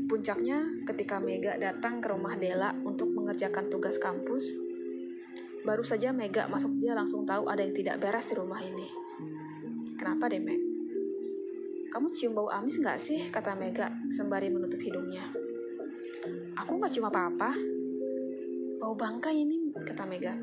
Puncaknya 0.09 0.81
ketika 0.89 1.21
Mega 1.21 1.61
datang 1.61 2.01
ke 2.01 2.09
rumah 2.09 2.33
Dela 2.41 2.73
untuk 2.81 3.13
mengerjakan 3.13 3.69
tugas 3.69 4.01
kampus, 4.01 4.49
baru 5.61 5.85
saja 5.85 6.09
Mega 6.09 6.49
masuk 6.49 6.73
dia 6.81 6.97
langsung 6.97 7.21
tahu 7.21 7.45
ada 7.45 7.61
yang 7.61 7.77
tidak 7.77 8.01
beres 8.01 8.33
di 8.33 8.35
rumah 8.41 8.57
ini. 8.65 8.89
Kenapa 9.93 10.25
deh 10.25 10.41
Meg? 10.41 10.57
Kamu 11.93 12.09
cium 12.09 12.33
bau 12.33 12.49
amis 12.49 12.81
nggak 12.81 12.97
sih? 12.97 13.29
Kata 13.29 13.53
Mega 13.53 13.93
sembari 14.09 14.49
menutup 14.49 14.81
hidungnya. 14.81 15.29
Aku 16.65 16.81
nggak 16.81 16.97
cium 16.97 17.13
apa-apa. 17.13 17.76
Bau 18.77 18.93
bangkai 18.93 19.35
ini, 19.41 19.73
kata 19.73 20.05
Mega. 20.05 20.33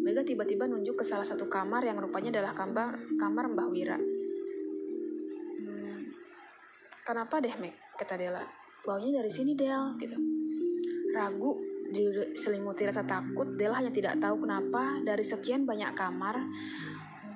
Mega 0.00 0.22
tiba-tiba 0.24 0.66
nunjuk 0.66 1.00
ke 1.00 1.04
salah 1.04 1.24
satu 1.26 1.46
kamar 1.46 1.84
yang 1.86 2.00
rupanya 2.00 2.34
adalah 2.40 2.52
kamar 2.56 2.98
kamar 3.20 3.44
Mbah 3.52 3.68
Wira. 3.70 3.98
Hmm, 5.60 6.10
kenapa 7.04 7.38
deh 7.38 7.54
Meg? 7.60 7.76
Kata 7.94 8.16
Dela 8.16 8.60
baunya 8.84 9.20
dari 9.20 9.30
sini 9.32 9.52
Del 9.52 9.96
gitu 10.00 10.16
ragu 11.12 11.58
diselimuti 11.90 12.86
rasa 12.86 13.02
takut 13.02 13.58
Dela 13.58 13.82
hanya 13.82 13.90
tidak 13.90 14.22
tahu 14.22 14.46
kenapa 14.46 15.02
dari 15.02 15.26
sekian 15.26 15.66
banyak 15.66 15.92
kamar 15.92 16.38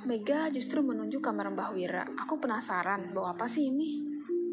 Mega 0.04 0.52
justru 0.52 0.84
menunjuk 0.84 1.20
kamar 1.20 1.52
Mbah 1.52 1.70
Wira 1.74 2.04
aku 2.16 2.38
penasaran 2.40 3.12
bau 3.12 3.28
apa 3.28 3.50
sih 3.50 3.68
ini 3.68 4.00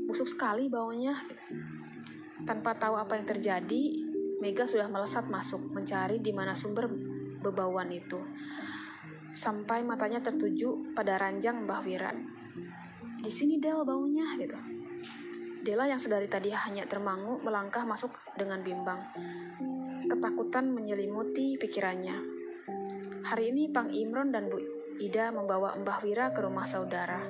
busuk 0.07 0.27
sekali 0.27 0.67
baunya 0.67 1.15
gitu. 1.29 1.43
tanpa 2.43 2.75
tahu 2.75 2.97
apa 2.97 3.15
yang 3.15 3.27
terjadi 3.29 4.10
Mega 4.41 4.65
sudah 4.65 4.89
melesat 4.89 5.29
masuk 5.29 5.61
mencari 5.69 6.17
di 6.17 6.33
mana 6.33 6.57
sumber 6.57 6.89
bebauan 7.41 7.93
itu 7.93 8.17
sampai 9.31 9.85
matanya 9.85 10.19
tertuju 10.19 10.91
pada 10.97 11.15
ranjang 11.15 11.63
Mbah 11.63 11.81
Wira 11.85 12.11
di 13.21 13.31
sini 13.31 13.61
Del 13.61 13.85
baunya 13.85 14.33
gitu 14.35 14.81
Dela 15.61 15.85
yang 15.85 16.01
sedari 16.01 16.25
tadi 16.25 16.49
hanya 16.49 16.89
termangu 16.89 17.37
melangkah 17.45 17.85
masuk 17.85 18.09
dengan 18.33 18.65
bimbang. 18.65 18.97
Ketakutan 20.09 20.73
menyelimuti 20.73 21.53
pikirannya. 21.61 22.17
Hari 23.21 23.53
ini 23.53 23.69
Pang 23.69 23.93
Imron 23.93 24.33
dan 24.33 24.49
Bu 24.49 24.57
Ida 24.97 25.29
membawa 25.29 25.77
Mbah 25.77 26.01
Wira 26.01 26.33
ke 26.33 26.41
rumah 26.41 26.65
saudara. 26.65 27.21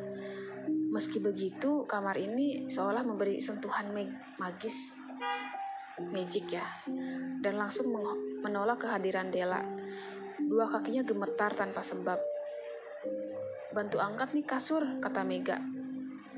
Meski 0.95 1.19
begitu, 1.19 1.83
kamar 1.83 2.15
ini 2.15 2.71
seolah 2.71 3.03
memberi 3.03 3.43
sentuhan 3.43 3.91
mag 3.91 4.07
magis, 4.39 4.95
magic 6.09 6.57
ya, 6.57 6.65
dan 7.45 7.61
langsung 7.61 7.93
menolak 8.41 8.81
kehadiran 8.81 9.29
Dela. 9.29 9.61
Dua 10.41 10.65
kakinya 10.65 11.05
gemetar 11.05 11.53
tanpa 11.53 11.85
sebab. 11.85 12.17
Bantu 13.71 14.01
angkat 14.01 14.33
nih 14.33 14.45
kasur, 14.49 14.83
kata 14.99 15.21
Mega 15.21 15.61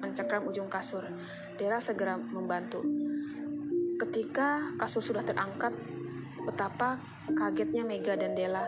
mencekram 0.03 0.43
ujung 0.43 0.67
kasur. 0.67 1.08
Dera 1.55 1.79
segera 1.79 2.20
membantu. 2.20 2.84
Ketika 3.96 4.75
kasur 4.75 5.00
sudah 5.00 5.24
terangkat, 5.24 5.72
betapa 6.43 7.00
kagetnya 7.32 7.88
Mega 7.88 8.20
dan 8.20 8.36
Dela 8.36 8.67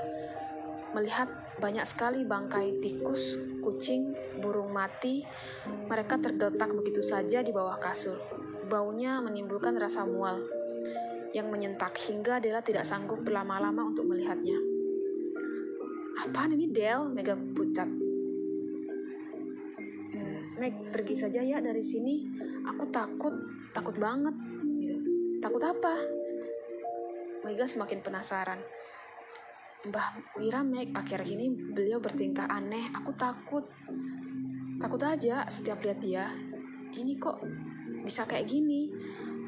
melihat 0.96 1.28
banyak 1.60 1.84
sekali 1.84 2.24
bangkai 2.24 2.80
tikus, 2.80 3.36
kucing, 3.60 4.16
burung 4.40 4.72
mati. 4.72 5.28
Mereka 5.68 6.24
tergeletak 6.24 6.72
begitu 6.72 7.04
saja 7.04 7.44
di 7.44 7.52
bawah 7.52 7.76
kasur. 7.84 8.16
Baunya 8.72 9.20
menimbulkan 9.20 9.76
rasa 9.76 10.08
mual 10.08 10.65
yang 11.36 11.52
menyentak 11.52 11.92
hingga 12.08 12.40
Dela 12.40 12.64
tidak 12.64 12.88
sanggup 12.88 13.20
berlama-lama 13.20 13.84
untuk 13.84 14.08
melihatnya. 14.08 14.56
Apaan 16.24 16.56
ini 16.56 16.72
Del? 16.72 17.12
Mega 17.12 17.36
pucat. 17.36 17.92
Meg 20.56 20.96
pergi 20.96 21.16
saja 21.20 21.44
ya 21.44 21.60
dari 21.60 21.84
sini. 21.84 22.24
Aku 22.64 22.88
takut 22.88 23.36
takut 23.76 24.00
banget. 24.00 24.32
Takut 25.44 25.60
apa? 25.60 26.00
Mega 27.44 27.68
semakin 27.68 28.00
penasaran. 28.00 28.64
Mbah 29.92 30.40
Wira 30.40 30.64
Meg 30.64 30.96
akhir 30.96 31.28
ini 31.28 31.52
beliau 31.52 32.00
bertingkah 32.00 32.48
aneh. 32.48 32.96
Aku 32.96 33.12
takut. 33.20 33.68
Takut 34.80 35.04
aja 35.04 35.44
setiap 35.52 35.84
lihat 35.84 36.00
dia. 36.00 36.32
Ini 36.96 37.20
kok 37.20 37.44
bisa 38.08 38.24
kayak 38.24 38.48
gini 38.48 38.88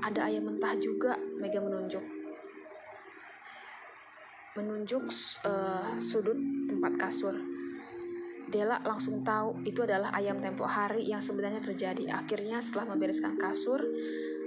ada 0.04 0.27
ayam 0.30 0.50
mentah 0.51 0.74
juga 0.77 1.18
Mega 1.38 1.62
menunjuk 1.62 2.04
menunjuk 4.58 5.04
uh, 5.46 5.94
sudut 6.01 6.38
tempat 6.66 6.94
kasur 6.98 7.38
Dela 8.48 8.80
langsung 8.80 9.27
tahu 9.27 9.60
itu 9.68 9.84
adalah 9.84 10.16
ayam 10.16 10.39
tempo 10.39 10.63
hari 10.63 11.04
yang 11.04 11.20
sebenarnya 11.20 11.60
terjadi. 11.60 12.16
Akhirnya 12.16 12.63
setelah 12.63 12.96
membereskan 12.96 13.36
kasur, 13.36 13.84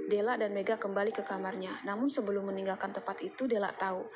Dela 0.08 0.40
dan 0.40 0.56
Mega 0.56 0.80
kembali 0.80 1.12
ke 1.12 1.20
kamarnya. 1.20 1.76
Namun 1.84 2.08
sebelum 2.08 2.48
meninggalkan 2.48 2.96
tempat 2.96 3.20
itu, 3.20 3.44
Dela 3.44 3.68
tahu 3.76 4.08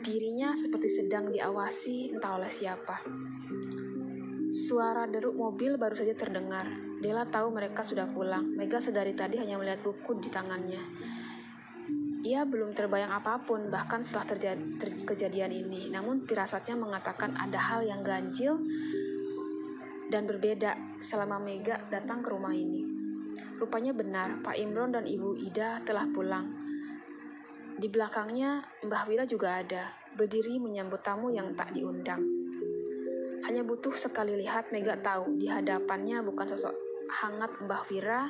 dirinya 0.00 0.56
seperti 0.56 0.88
sedang 0.88 1.28
diawasi 1.28 2.16
entah 2.16 2.40
oleh 2.40 2.48
siapa. 2.48 3.04
Suara 4.56 5.04
deruk 5.04 5.36
mobil 5.36 5.76
baru 5.76 5.92
saja 5.92 6.16
terdengar. 6.16 6.87
Dela 6.98 7.22
tahu 7.30 7.54
mereka 7.54 7.86
sudah 7.86 8.10
pulang. 8.10 8.42
Mega 8.58 8.82
sedari 8.82 9.14
tadi 9.14 9.38
hanya 9.38 9.54
melihat 9.54 9.86
buku 9.86 10.18
di 10.18 10.26
tangannya. 10.26 10.82
Ia 12.26 12.42
belum 12.42 12.74
terbayang 12.74 13.14
apa 13.14 13.38
pun 13.46 13.70
bahkan 13.70 14.02
setelah 14.02 14.34
terjadi 14.34 14.62
ter 14.82 14.90
kejadian 15.06 15.54
ini. 15.54 15.94
Namun 15.94 16.26
firasatnya 16.26 16.74
mengatakan 16.74 17.38
ada 17.38 17.54
hal 17.54 17.86
yang 17.86 18.02
ganjil 18.02 18.58
dan 20.10 20.26
berbeda 20.26 20.98
selama 20.98 21.38
Mega 21.38 21.78
datang 21.86 22.18
ke 22.18 22.34
rumah 22.34 22.50
ini. 22.50 22.82
Rupanya 23.62 23.94
benar, 23.94 24.42
Pak 24.42 24.58
Imron 24.58 24.90
dan 24.90 25.06
Ibu 25.06 25.38
Ida 25.38 25.78
telah 25.86 26.06
pulang. 26.10 26.50
Di 27.78 27.86
belakangnya, 27.86 28.66
Mbah 28.82 29.06
Wira 29.06 29.22
juga 29.22 29.62
ada, 29.62 29.94
berdiri 30.18 30.58
menyambut 30.58 30.98
tamu 30.98 31.30
yang 31.30 31.54
tak 31.54 31.70
diundang. 31.70 32.26
Hanya 33.46 33.62
butuh 33.62 33.94
sekali 33.94 34.34
lihat 34.34 34.74
Mega 34.74 34.98
tahu 34.98 35.38
di 35.38 35.46
hadapannya 35.46 36.26
bukan 36.26 36.46
sosok 36.50 36.87
hangat 37.08 37.50
Mbah 37.64 37.82
Wira 37.88 38.28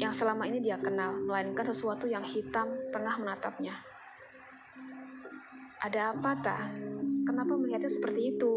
yang 0.00 0.16
selama 0.16 0.48
ini 0.48 0.64
dia 0.64 0.80
kenal, 0.80 1.12
melainkan 1.12 1.64
sesuatu 1.64 2.08
yang 2.08 2.24
hitam 2.24 2.72
tengah 2.88 3.20
menatapnya. 3.20 3.76
Ada 5.80 6.12
apa, 6.16 6.30
Ta? 6.40 6.58
Kenapa 7.24 7.56
melihatnya 7.56 7.88
seperti 7.88 8.36
itu? 8.36 8.52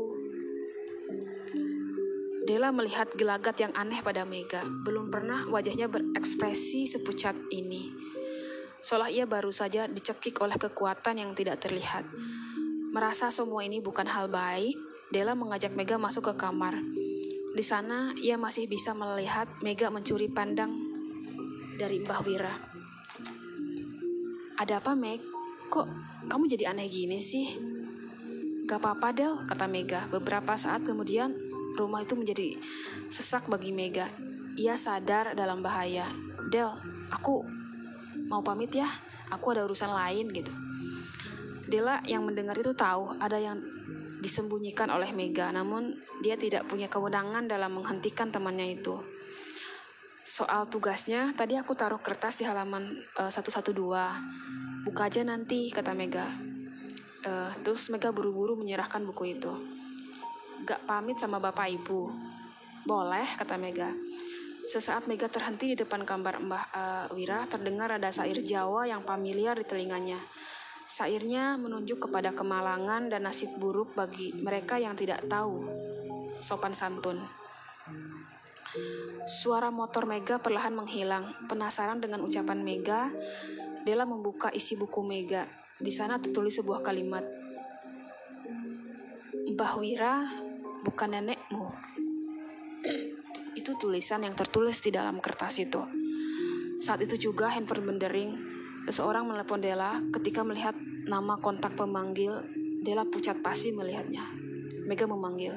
Dela 2.44 2.76
melihat 2.76 3.08
gelagat 3.16 3.60
yang 3.64 3.72
aneh 3.72 4.04
pada 4.04 4.28
Mega. 4.28 4.64
Belum 4.64 5.08
pernah 5.08 5.48
wajahnya 5.48 5.88
berekspresi 5.88 6.84
sepucat 6.88 7.36
ini. 7.56 7.92
Seolah 8.84 9.08
ia 9.08 9.24
baru 9.24 9.48
saja 9.48 9.88
dicekik 9.88 10.44
oleh 10.44 10.60
kekuatan 10.60 11.24
yang 11.24 11.32
tidak 11.32 11.64
terlihat. 11.64 12.04
Merasa 12.92 13.32
semua 13.32 13.64
ini 13.64 13.80
bukan 13.80 14.04
hal 14.04 14.28
baik, 14.28 14.76
Dela 15.08 15.36
mengajak 15.40 15.72
Mega 15.72 15.96
masuk 15.96 16.32
ke 16.32 16.34
kamar. 16.36 16.76
Di 17.54 17.62
sana, 17.62 18.10
ia 18.18 18.34
masih 18.34 18.66
bisa 18.66 18.98
melihat 18.98 19.46
Mega 19.62 19.94
mencuri 19.94 20.26
pandang 20.26 20.74
dari 21.78 22.02
Mbah 22.02 22.22
Wira. 22.26 22.54
Ada 24.58 24.82
apa, 24.82 24.98
Meg? 24.98 25.22
Kok 25.70 25.88
kamu 26.30 26.44
jadi 26.50 26.74
aneh 26.74 26.90
gini 26.90 27.22
sih? 27.22 27.54
Gak 28.66 28.82
apa-apa, 28.82 29.14
Del, 29.14 29.34
kata 29.46 29.70
Mega. 29.70 30.10
Beberapa 30.10 30.58
saat 30.58 30.82
kemudian, 30.82 31.30
rumah 31.78 32.02
itu 32.02 32.18
menjadi 32.18 32.58
sesak 33.14 33.46
bagi 33.46 33.70
Mega. 33.70 34.10
Ia 34.58 34.74
sadar 34.74 35.38
dalam 35.38 35.62
bahaya. 35.62 36.10
Del, 36.50 36.74
aku 37.14 37.46
mau 38.30 38.42
pamit 38.42 38.74
ya. 38.74 38.90
Aku 39.30 39.54
ada 39.54 39.66
urusan 39.66 39.94
lain 39.94 40.30
gitu. 40.34 40.54
Dela 41.70 42.02
yang 42.06 42.22
mendengar 42.22 42.54
itu 42.54 42.70
tahu 42.78 43.18
ada 43.18 43.38
yang 43.42 43.58
disembunyikan 44.24 44.88
oleh 44.88 45.12
Mega, 45.12 45.52
namun 45.52 46.00
dia 46.24 46.40
tidak 46.40 46.64
punya 46.72 46.88
kewenangan 46.88 47.44
dalam 47.44 47.76
menghentikan 47.76 48.32
temannya 48.32 48.80
itu. 48.80 48.96
Soal 50.24 50.72
tugasnya 50.72 51.36
tadi 51.36 51.60
aku 51.60 51.76
taruh 51.76 52.00
kertas 52.00 52.40
di 52.40 52.48
halaman 52.48 53.04
uh, 53.20 53.28
eh, 53.28 53.32
112 53.36 53.76
buka 54.88 55.12
aja 55.12 55.22
nanti 55.28 55.68
kata 55.68 55.92
Mega. 55.92 56.32
Uh, 57.28 57.52
terus 57.68 57.92
Mega 57.92 58.16
buru-buru 58.16 58.56
menyerahkan 58.56 59.04
buku 59.04 59.36
itu. 59.36 59.52
Gak 60.64 60.88
pamit 60.88 61.20
sama 61.20 61.44
bapak 61.44 61.76
ibu. 61.76 62.08
Boleh 62.88 63.28
kata 63.36 63.60
Mega. 63.60 63.92
Sesaat 64.64 65.12
Mega 65.12 65.28
terhenti 65.28 65.76
di 65.76 65.76
depan 65.76 66.08
kamar 66.08 66.40
Mbah 66.40 66.64
uh, 66.72 67.06
Wira 67.12 67.44
terdengar 67.52 67.92
ada 67.92 68.08
sair 68.16 68.40
Jawa 68.40 68.88
yang 68.88 69.04
familiar 69.04 69.60
di 69.60 69.68
telinganya 69.68 70.16
Sairnya 70.86 71.58
menunjuk 71.58 72.10
kepada 72.10 72.36
kemalangan 72.36 73.10
dan 73.10 73.26
nasib 73.26 73.56
buruk 73.58 73.96
bagi 73.98 74.36
mereka 74.36 74.78
yang 74.78 74.94
tidak 74.94 75.26
tahu 75.26 75.66
sopan 76.44 76.76
santun. 76.76 77.24
Suara 79.24 79.72
motor 79.72 80.04
Mega 80.04 80.42
perlahan 80.42 80.76
menghilang. 80.76 81.48
Penasaran 81.48 82.04
dengan 82.04 82.20
ucapan 82.26 82.60
Mega, 82.60 83.08
Dela 83.88 84.04
membuka 84.04 84.52
isi 84.52 84.76
buku 84.76 85.00
Mega. 85.00 85.48
Di 85.80 85.92
sana 85.92 86.20
tertulis 86.20 86.60
sebuah 86.60 86.84
kalimat. 86.84 87.24
Mbah 89.54 89.74
Wira 89.80 90.16
bukan 90.84 91.10
nenekmu. 91.20 91.68
itu 93.54 93.80
tulisan 93.80 94.28
yang 94.28 94.36
tertulis 94.36 94.84
di 94.84 94.92
dalam 94.92 95.24
kertas 95.24 95.56
itu. 95.62 95.80
Saat 96.84 97.08
itu 97.08 97.32
juga 97.32 97.48
handphone 97.48 97.96
bendering. 97.96 98.53
Seseorang 98.88 99.28
menelepon 99.28 99.64
Dela 99.64 100.04
ketika 100.12 100.44
melihat 100.44 100.76
nama 101.08 101.40
kontak 101.40 101.76
pemanggil. 101.80 102.44
Dela 102.84 103.08
pucat 103.08 103.40
pasti 103.40 103.72
melihatnya. 103.72 104.28
Mega 104.84 105.08
memanggil. 105.08 105.56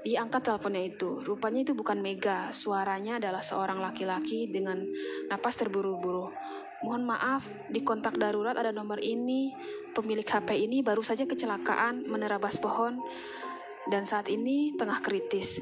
Diangkat 0.00 0.40
teleponnya 0.40 0.88
itu. 0.88 1.20
Rupanya 1.20 1.60
itu 1.60 1.76
bukan 1.76 2.00
Mega. 2.00 2.48
Suaranya 2.56 3.20
adalah 3.20 3.44
seorang 3.44 3.76
laki-laki 3.76 4.48
dengan 4.48 4.80
napas 5.28 5.60
terburu-buru. 5.60 6.32
Mohon 6.80 7.12
maaf, 7.12 7.44
di 7.68 7.84
kontak 7.84 8.16
darurat 8.16 8.56
ada 8.56 8.72
nomor 8.72 8.96
ini. 9.04 9.52
Pemilik 9.92 10.24
HP 10.24 10.56
ini 10.56 10.80
baru 10.80 11.04
saja 11.04 11.28
kecelakaan 11.28 12.08
menerabas 12.08 12.56
pohon 12.56 12.96
dan 13.92 14.08
saat 14.08 14.32
ini 14.32 14.72
tengah 14.72 15.04
kritis. 15.04 15.60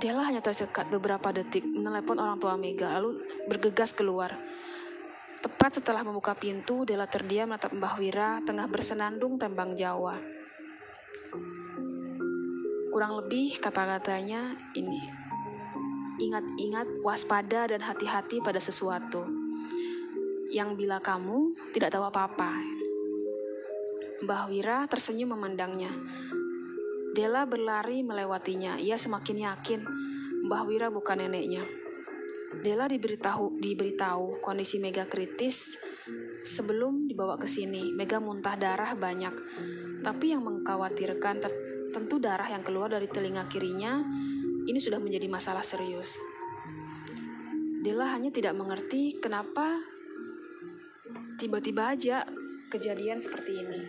Dela 0.00 0.24
hanya 0.24 0.40
tercekat 0.40 0.88
beberapa 0.88 1.32
detik 1.32 1.64
menelepon 1.64 2.16
orang 2.16 2.40
tua 2.40 2.56
Mega 2.56 2.96
lalu 2.96 3.20
bergegas 3.44 3.92
keluar. 3.92 4.32
Tepat 5.42 5.82
setelah 5.82 6.02
membuka 6.06 6.32
pintu, 6.32 6.88
Dela 6.88 7.04
terdiam 7.04 7.52
menatap 7.52 7.74
Mbah 7.76 7.94
Wira 8.00 8.30
tengah 8.44 8.66
bersenandung 8.70 9.36
tembang 9.36 9.76
Jawa. 9.76 10.16
Kurang 12.88 13.12
lebih 13.20 13.60
kata-katanya 13.60 14.56
ini. 14.72 15.02
Ingat-ingat, 16.16 17.04
waspada 17.04 17.68
dan 17.68 17.84
hati-hati 17.84 18.40
pada 18.40 18.56
sesuatu. 18.56 19.28
Yang 20.48 20.70
bila 20.80 20.96
kamu 21.04 21.52
tidak 21.76 21.92
tahu 21.92 22.08
apa-apa. 22.08 22.56
Mbah 24.24 24.48
Wira 24.48 24.88
tersenyum 24.88 25.36
memandangnya. 25.36 25.92
Dela 27.12 27.44
berlari 27.44 28.00
melewatinya. 28.00 28.80
Ia 28.80 28.96
semakin 28.96 29.44
yakin 29.44 29.80
Mbah 30.48 30.62
Wira 30.64 30.88
bukan 30.88 31.20
neneknya. 31.20 31.85
Dela 32.62 32.86
diberitahu 32.86 33.58
diberitahu 33.58 34.38
kondisi 34.42 34.78
Mega 34.78 35.06
kritis 35.10 35.74
sebelum 36.46 37.10
dibawa 37.10 37.34
ke 37.38 37.50
sini. 37.50 37.90
Mega 37.90 38.22
muntah 38.22 38.54
darah 38.54 38.94
banyak. 38.94 39.34
Tapi 40.02 40.30
yang 40.30 40.46
mengkhawatirkan 40.46 41.42
tentu 41.90 42.22
darah 42.22 42.46
yang 42.46 42.62
keluar 42.62 42.92
dari 42.92 43.10
telinga 43.10 43.50
kirinya 43.50 44.02
ini 44.66 44.78
sudah 44.82 44.98
menjadi 44.98 45.30
masalah 45.30 45.62
serius. 45.62 46.18
Dela 47.86 48.10
hanya 48.10 48.34
tidak 48.34 48.58
mengerti 48.58 49.14
kenapa 49.22 49.78
tiba-tiba 51.38 51.94
aja 51.94 52.26
kejadian 52.66 53.22
seperti 53.22 53.62
ini. 53.62 53.80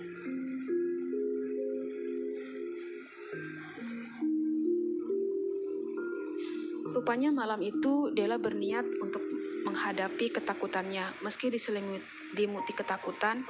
Rupanya 7.07 7.31
malam 7.31 7.63
itu 7.63 8.11
Dela 8.11 8.35
berniat 8.35 8.83
untuk 8.99 9.23
menghadapi 9.63 10.27
ketakutannya 10.27 11.15
meski 11.23 11.47
diselimuti 11.47 12.03
dimuti 12.35 12.75
ketakutan, 12.75 13.47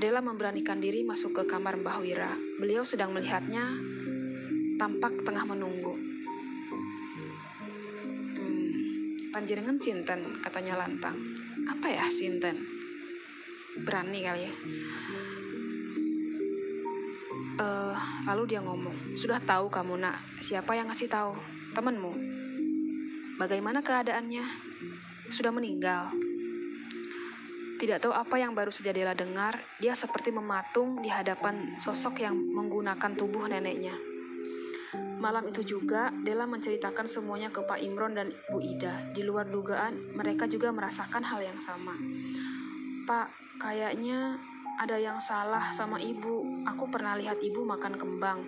Dela 0.00 0.24
memberanikan 0.24 0.80
diri 0.80 1.04
masuk 1.04 1.36
ke 1.36 1.42
kamar 1.44 1.76
Mbah 1.76 2.00
Wira. 2.00 2.32
Beliau 2.56 2.80
sedang 2.80 3.12
melihatnya, 3.12 3.68
tampak 4.80 5.12
tengah 5.28 5.44
menunggu. 5.44 5.92
Hmm, 8.40 8.72
panjenengan 9.28 9.76
Sinten, 9.76 10.40
katanya 10.40 10.80
lantang. 10.80 11.20
Apa 11.68 11.84
ya 11.84 12.08
Sinten? 12.08 12.64
Berani 13.84 14.24
kali 14.24 14.48
ya. 14.48 14.52
Uh, 17.60 17.92
lalu 18.24 18.56
dia 18.56 18.64
ngomong, 18.64 19.12
sudah 19.20 19.36
tahu 19.44 19.68
kamu 19.68 20.00
nak, 20.00 20.16
siapa 20.40 20.72
yang 20.72 20.88
ngasih 20.88 21.12
tahu? 21.12 21.36
Temanmu. 21.76 22.39
Bagaimana 23.40 23.80
keadaannya? 23.80 24.44
Sudah 25.32 25.48
meninggal. 25.48 26.12
Tidak 27.80 27.96
tahu 27.96 28.12
apa 28.12 28.36
yang 28.36 28.52
baru 28.52 28.68
saja 28.68 28.92
Dela 28.92 29.16
dengar, 29.16 29.56
dia 29.80 29.96
seperti 29.96 30.28
mematung 30.28 31.00
di 31.00 31.08
hadapan 31.08 31.72
sosok 31.80 32.20
yang 32.20 32.36
menggunakan 32.36 33.16
tubuh 33.16 33.48
neneknya. 33.48 33.96
Malam 35.16 35.48
itu 35.48 35.64
juga, 35.64 36.12
Dela 36.20 36.44
menceritakan 36.44 37.08
semuanya 37.08 37.48
ke 37.48 37.64
Pak 37.64 37.80
Imron 37.80 38.12
dan 38.12 38.28
Bu 38.52 38.60
Ida. 38.60 39.08
Di 39.16 39.24
luar 39.24 39.48
dugaan, 39.48 40.12
mereka 40.12 40.44
juga 40.44 40.68
merasakan 40.68 41.24
hal 41.24 41.40
yang 41.40 41.56
sama. 41.64 41.96
Pak, 43.08 43.56
kayaknya 43.56 44.36
ada 44.76 45.00
yang 45.00 45.16
salah 45.16 45.72
sama 45.72 45.96
ibu. 45.96 46.44
Aku 46.68 46.92
pernah 46.92 47.16
lihat 47.16 47.40
ibu 47.40 47.64
makan 47.64 47.96
kembang. 47.96 48.44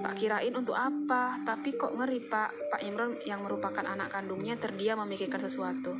Tak 0.00 0.16
kirain 0.16 0.56
untuk 0.56 0.72
apa, 0.72 1.40
tapi 1.44 1.76
kok 1.76 1.92
ngeri 1.92 2.24
pak. 2.24 2.72
Pak 2.72 2.80
Imron 2.80 3.20
yang 3.28 3.44
merupakan 3.44 3.84
anak 3.84 4.08
kandungnya 4.08 4.56
terdiam 4.56 5.00
memikirkan 5.04 5.44
sesuatu. 5.44 5.92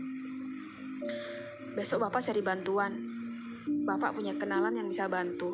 Besok 1.77 2.09
Bapak 2.09 2.25
cari 2.25 2.41
bantuan. 2.41 2.93
Bapak 3.85 4.17
punya 4.17 4.35
kenalan 4.35 4.75
yang 4.77 4.89
bisa 4.89 5.07
bantu. 5.07 5.53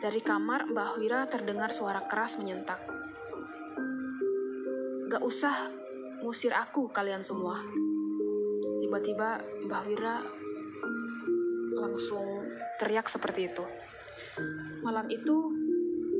Dari 0.00 0.20
kamar, 0.24 0.72
Mbah 0.72 0.96
Wira 0.96 1.28
terdengar 1.28 1.68
suara 1.70 2.08
keras 2.08 2.40
menyentak. 2.40 2.80
Gak 5.12 5.20
usah 5.20 5.68
ngusir 6.24 6.56
aku 6.56 6.88
kalian 6.88 7.20
semua. 7.20 7.60
Tiba-tiba 8.80 9.44
Mbah 9.68 9.82
Wira 9.84 10.24
langsung 11.76 12.48
teriak 12.80 13.12
seperti 13.12 13.52
itu. 13.52 13.64
Malam 14.80 15.12
itu, 15.12 15.52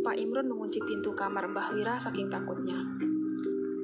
Pak 0.00 0.16
Imron 0.16 0.48
mengunci 0.48 0.80
pintu 0.80 1.12
kamar 1.12 1.44
Mbah 1.52 1.76
Wira 1.76 2.00
saking 2.00 2.32
takutnya. 2.32 2.80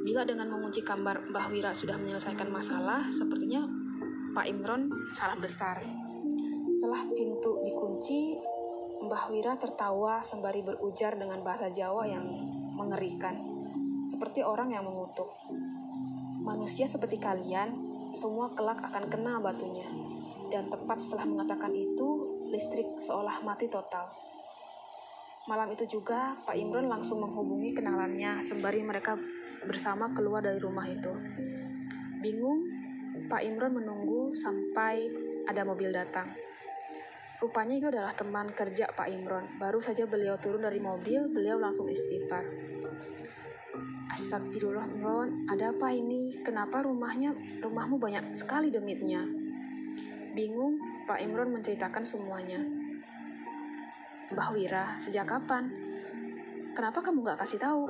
Bila 0.01 0.25
dengan 0.25 0.49
mengunci 0.49 0.81
kamar 0.81 1.29
Mbah 1.29 1.53
Wira 1.53 1.77
sudah 1.77 2.01
menyelesaikan 2.01 2.49
masalah, 2.49 3.05
sepertinya 3.13 3.69
Pak 4.33 4.49
Imron 4.49 4.89
salah 5.13 5.37
besar. 5.37 5.77
Setelah 6.81 7.05
pintu 7.13 7.61
dikunci, 7.61 8.33
Mbah 9.05 9.29
Wira 9.29 9.61
tertawa 9.61 10.25
sembari 10.25 10.65
berujar 10.65 11.21
dengan 11.21 11.45
bahasa 11.45 11.69
Jawa 11.69 12.09
yang 12.09 12.25
mengerikan, 12.73 13.37
seperti 14.09 14.41
orang 14.41 14.73
yang 14.73 14.89
mengutuk. 14.89 15.37
Manusia 16.41 16.89
seperti 16.89 17.21
kalian, 17.21 17.77
semua 18.17 18.57
kelak 18.57 18.81
akan 18.81 19.05
kena 19.13 19.37
batunya. 19.37 19.85
Dan 20.49 20.73
tepat 20.73 20.97
setelah 20.97 21.29
mengatakan 21.29 21.77
itu, 21.77 22.41
listrik 22.49 22.97
seolah 22.97 23.45
mati 23.45 23.69
total. 23.69 24.09
Malam 25.47 25.79
itu 25.79 25.87
juga, 25.87 26.35
Pak 26.43 26.59
Imron 26.59 26.91
langsung 26.91 27.23
menghubungi 27.23 27.71
kenalannya 27.71 28.43
sembari 28.43 28.83
mereka 28.83 29.15
bersama 29.63 30.11
keluar 30.11 30.43
dari 30.43 30.59
rumah 30.59 30.83
itu. 30.91 31.15
Bingung, 32.19 32.67
Pak 33.31 33.47
Imron 33.47 33.79
menunggu 33.79 34.35
sampai 34.35 35.07
ada 35.47 35.63
mobil 35.63 35.95
datang. 35.95 36.35
Rupanya 37.39 37.79
itu 37.79 37.87
adalah 37.87 38.11
teman 38.11 38.51
kerja 38.51 38.91
Pak 38.91 39.07
Imron. 39.07 39.47
Baru 39.63 39.79
saja 39.79 40.03
beliau 40.11 40.35
turun 40.35 40.67
dari 40.67 40.83
mobil, 40.83 41.31
beliau 41.31 41.63
langsung 41.63 41.87
istighfar. 41.87 42.43
Astagfirullah 44.11 44.91
Imron, 44.99 45.47
ada 45.47 45.71
apa 45.71 45.95
ini? 45.95 46.35
Kenapa 46.43 46.83
rumahnya 46.83 47.31
rumahmu 47.63 48.03
banyak 48.03 48.35
sekali 48.35 48.75
demitnya? 48.75 49.23
Bingung, 50.35 51.07
Pak 51.07 51.23
Imron 51.23 51.55
menceritakan 51.55 52.03
semuanya. 52.03 52.76
Mbah 54.27 54.51
Wira, 54.51 54.99
sejak 54.99 55.23
kapan? 55.31 55.71
Kenapa 56.75 56.99
kamu 56.99 57.23
gak 57.23 57.47
kasih 57.47 57.63
tahu? 57.63 57.87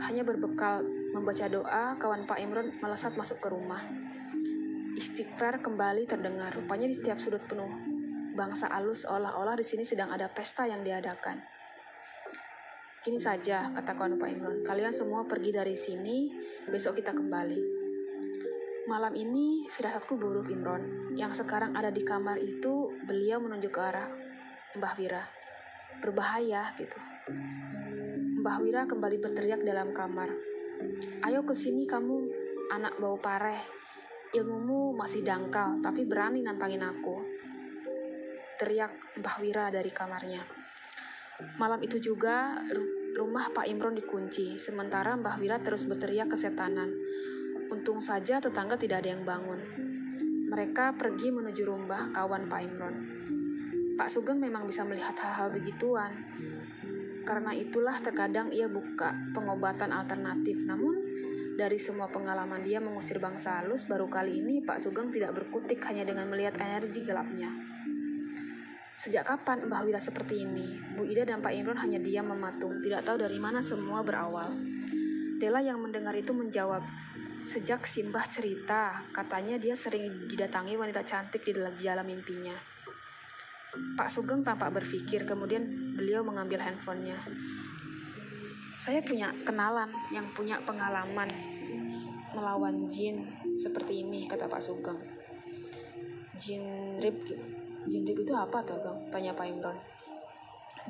Hanya 0.00 0.24
berbekal 0.24 0.80
membaca 1.12 1.44
doa, 1.52 2.00
kawan 2.00 2.24
Pak 2.24 2.40
Imron 2.40 2.72
melesat 2.80 3.12
masuk 3.12 3.44
ke 3.44 3.52
rumah. 3.52 3.84
Istighfar 4.96 5.60
kembali 5.60 6.08
terdengar, 6.08 6.48
rupanya 6.56 6.88
di 6.88 6.96
setiap 6.96 7.20
sudut 7.20 7.44
penuh. 7.44 7.68
Bangsa 8.32 8.72
alus 8.72 9.04
seolah-olah 9.04 9.60
di 9.60 9.66
sini 9.68 9.84
sedang 9.84 10.16
ada 10.16 10.32
pesta 10.32 10.64
yang 10.64 10.80
diadakan. 10.80 11.36
Kini 13.04 13.20
saja, 13.20 13.68
kata 13.68 14.00
kawan 14.00 14.16
Pak 14.16 14.28
Imron, 14.32 14.64
kalian 14.64 14.96
semua 14.96 15.28
pergi 15.28 15.52
dari 15.52 15.76
sini, 15.76 16.32
besok 16.72 17.04
kita 17.04 17.12
kembali. 17.12 17.84
Malam 18.88 19.12
ini, 19.12 19.68
firasatku 19.68 20.16
buruk 20.16 20.48
Imron. 20.48 21.12
Yang 21.12 21.44
sekarang 21.44 21.76
ada 21.76 21.92
di 21.92 22.00
kamar 22.00 22.40
itu, 22.40 22.96
beliau 23.04 23.44
menunjuk 23.44 23.76
ke 23.76 23.82
arah 23.84 24.08
Mbah 24.74 24.94
Wira. 24.98 25.22
Berbahaya 26.02 26.74
gitu. 26.74 26.98
Mbah 28.42 28.58
Wira 28.58 28.90
kembali 28.90 29.22
berteriak 29.22 29.62
dalam 29.62 29.94
kamar. 29.94 30.34
Ayo 31.22 31.46
ke 31.46 31.54
sini 31.54 31.86
kamu, 31.86 32.26
anak 32.74 32.98
bau 32.98 33.16
pareh. 33.18 33.62
ilmumu 34.34 34.98
masih 34.98 35.22
dangkal, 35.22 35.78
tapi 35.78 36.02
berani 36.02 36.42
nantangin 36.42 36.82
aku. 36.82 37.22
Teriak 38.58 39.14
Mbah 39.22 39.36
Wira 39.38 39.70
dari 39.70 39.94
kamarnya. 39.94 40.42
Malam 41.54 41.78
itu 41.86 42.02
juga 42.02 42.58
rumah 43.14 43.54
Pak 43.54 43.70
Imron 43.70 43.94
dikunci, 43.94 44.58
sementara 44.58 45.14
Mbah 45.14 45.38
Wira 45.38 45.62
terus 45.62 45.86
berteriak 45.86 46.34
kesetanan. 46.34 46.90
Untung 47.70 48.02
saja 48.02 48.42
tetangga 48.42 48.74
tidak 48.74 49.06
ada 49.06 49.14
yang 49.14 49.22
bangun. 49.22 49.62
Mereka 50.50 50.98
pergi 50.98 51.30
menuju 51.30 51.62
rumah 51.62 52.10
kawan 52.10 52.50
Pak 52.50 52.60
Imron. 52.66 53.13
Pak 53.94 54.10
Sugeng 54.10 54.42
memang 54.42 54.66
bisa 54.66 54.82
melihat 54.82 55.14
hal-hal 55.22 55.54
begituan. 55.54 56.10
Karena 57.22 57.54
itulah 57.54 57.96
terkadang 58.02 58.50
ia 58.50 58.66
buka 58.66 59.14
pengobatan 59.30 59.94
alternatif. 59.94 60.66
Namun 60.66 60.98
dari 61.54 61.78
semua 61.78 62.10
pengalaman 62.10 62.66
dia 62.66 62.82
mengusir 62.82 63.22
bangsa 63.22 63.62
halus, 63.62 63.86
baru 63.86 64.10
kali 64.10 64.42
ini 64.42 64.58
Pak 64.66 64.82
Sugeng 64.82 65.14
tidak 65.14 65.38
berkutik 65.38 65.78
hanya 65.86 66.02
dengan 66.02 66.26
melihat 66.26 66.58
energi 66.58 67.06
gelapnya. 67.06 67.54
Sejak 68.98 69.26
kapan 69.26 69.70
Mbah 69.70 69.86
Wira 69.86 70.02
seperti 70.02 70.42
ini? 70.42 70.74
Bu 70.98 71.06
Ida 71.06 71.22
dan 71.22 71.38
Pak 71.38 71.54
Imron 71.54 71.78
hanya 71.78 72.02
diam 72.02 72.30
mematung, 72.30 72.82
tidak 72.82 73.06
tahu 73.06 73.22
dari 73.22 73.38
mana 73.38 73.62
semua 73.62 74.02
berawal. 74.02 74.50
Dela 75.38 75.62
yang 75.62 75.78
mendengar 75.82 76.14
itu 76.14 76.34
menjawab, 76.34 76.82
Sejak 77.44 77.84
Simbah 77.84 78.24
cerita, 78.24 79.04
katanya 79.12 79.60
dia 79.60 79.76
sering 79.76 80.26
didatangi 80.26 80.80
wanita 80.80 81.04
cantik 81.04 81.44
di 81.44 81.52
dalam, 81.52 81.76
di 81.76 81.84
dalam 81.84 82.06
mimpinya. 82.08 82.73
Pak 83.94 84.08
Sugeng 84.10 84.42
tampak 84.46 84.74
berpikir, 84.74 85.26
kemudian 85.26 85.62
beliau 85.94 86.22
mengambil 86.22 86.62
handphonenya. 86.62 87.18
Saya 88.78 89.00
punya 89.00 89.32
kenalan 89.46 89.88
yang 90.12 90.28
punya 90.34 90.60
pengalaman 90.62 91.30
melawan 92.34 92.90
jin 92.90 93.22
seperti 93.54 94.02
ini, 94.02 94.26
kata 94.26 94.50
Pak 94.50 94.60
Sugeng. 94.60 94.98
Jin 96.34 96.98
rib 96.98 97.22
gitu. 97.22 97.38
Jin 97.86 98.02
rib 98.02 98.18
itu 98.24 98.34
apa 98.34 98.64
tuh, 98.66 98.80
Gang? 98.82 98.98
Tanya 99.12 99.36
Pak 99.36 99.46
Imron. 99.46 99.78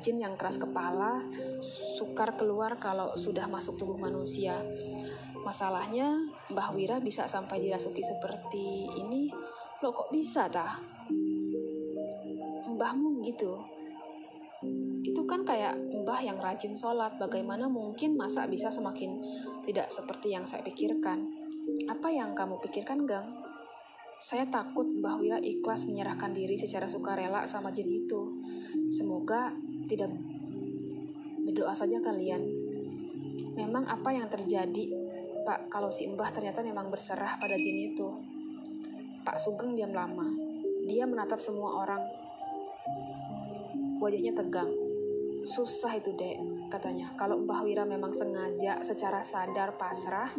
Jin 0.01 0.19
yang 0.19 0.35
keras 0.35 0.59
kepala, 0.59 1.23
sukar 1.95 2.35
keluar 2.35 2.75
kalau 2.81 3.15
sudah 3.15 3.47
masuk 3.47 3.79
tubuh 3.79 3.95
manusia. 3.95 4.59
Masalahnya, 5.45 6.19
Mbah 6.51 6.75
Wira 6.75 6.97
bisa 6.99 7.29
sampai 7.29 7.63
dirasuki 7.63 8.03
seperti 8.03 8.91
ini. 8.99 9.31
Lo 9.79 9.93
kok 9.95 10.11
bisa 10.11 10.51
dah? 10.51 10.94
Mbahmu 12.75 13.23
gitu. 13.23 13.59
Itu 15.05 15.23
kan 15.29 15.45
kayak 15.45 15.77
mbah 16.03 16.21
yang 16.21 16.37
rajin 16.41 16.73
sholat. 16.73 17.15
Bagaimana 17.21 17.69
mungkin 17.71 18.19
masa 18.19 18.49
bisa 18.49 18.67
semakin 18.67 19.21
tidak 19.63 19.89
seperti 19.89 20.33
yang 20.33 20.43
saya 20.43 20.61
pikirkan? 20.65 21.25
Apa 21.89 22.13
yang 22.13 22.37
kamu 22.37 22.61
pikirkan, 22.61 23.07
Gang? 23.09 23.45
Saya 24.15 24.47
takut 24.47 24.87
Mbah 24.87 25.19
Wira 25.19 25.37
ikhlas 25.43 25.83
menyerahkan 25.83 26.31
diri 26.31 26.55
secara 26.55 26.87
sukarela 26.87 27.43
sama 27.45 27.69
jin 27.69 27.89
itu. 27.89 28.31
Semoga 28.87 29.51
tidak 29.91 30.13
berdoa 31.45 31.75
saja 31.75 31.99
kalian. 31.99 32.41
Memang 33.59 33.85
apa 33.85 34.15
yang 34.15 34.31
terjadi 34.31 35.05
Pak, 35.45 35.69
kalau 35.69 35.93
si 35.93 36.09
Mbah 36.09 36.33
ternyata 36.33 36.65
memang 36.65 36.89
berserah 36.89 37.37
pada 37.37 37.53
jin 37.53 37.93
itu. 37.93 38.07
Pak 39.21 39.37
Sugeng 39.37 39.77
diam 39.77 39.93
lama. 39.93 40.25
Dia 40.89 41.05
menatap 41.05 41.37
semua 41.37 41.85
orang. 41.85 42.01
Wajahnya 43.99 44.33
tegang. 44.35 44.69
Susah 45.45 45.93
itu, 45.97 46.13
Dek, 46.13 46.69
katanya. 46.73 47.13
Kalau 47.17 47.37
Mbah 47.41 47.61
Wira 47.65 47.85
memang 47.85 48.13
sengaja 48.13 48.81
secara 48.81 49.21
sadar 49.21 49.77
pasrah, 49.77 50.33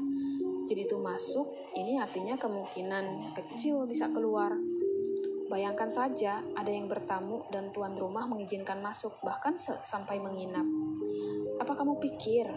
jin 0.67 0.83
itu 0.83 0.99
masuk, 0.99 1.47
ini 1.79 2.03
artinya 2.03 2.35
kemungkinan 2.35 3.33
kecil 3.39 3.87
bisa 3.87 4.11
keluar. 4.11 4.55
Bayangkan 5.47 5.87
saja 5.87 6.43
ada 6.59 6.67
yang 6.67 6.91
bertamu 6.91 7.47
dan 7.55 7.71
tuan 7.71 7.95
rumah 7.95 8.27
mengizinkan 8.27 8.83
masuk, 8.83 9.15
bahkan 9.23 9.55
sampai 9.63 10.19
menginap. 10.19 10.67
Apa 11.63 11.79
kamu 11.79 12.03
pikir 12.03 12.51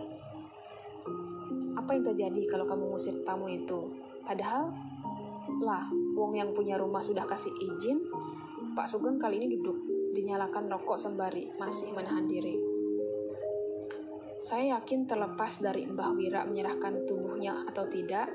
apa 1.77 1.89
yang 1.93 2.03
terjadi 2.05 2.41
kalau 2.49 2.65
kamu 2.65 2.89
ngusir 2.89 3.21
tamu 3.21 3.45
itu? 3.45 3.93
Padahal, 4.25 4.73
lah, 5.61 5.85
wong 6.17 6.33
yang 6.33 6.49
punya 6.53 6.81
rumah 6.81 7.01
sudah 7.01 7.29
kasih 7.29 7.53
izin, 7.61 8.01
Pak 8.79 8.87
Sugeng 8.87 9.19
kali 9.19 9.43
ini 9.43 9.59
duduk, 9.59 9.75
dinyalakan 10.15 10.71
rokok 10.71 10.95
sembari 10.95 11.51
masih 11.59 11.91
menahan 11.91 12.23
diri. 12.31 12.55
Saya 14.39 14.79
yakin 14.79 15.03
terlepas 15.03 15.59
dari 15.59 15.83
Mbah 15.83 16.15
Wira 16.15 16.47
menyerahkan 16.47 17.03
tubuhnya 17.03 17.67
atau 17.67 17.83
tidak, 17.91 18.31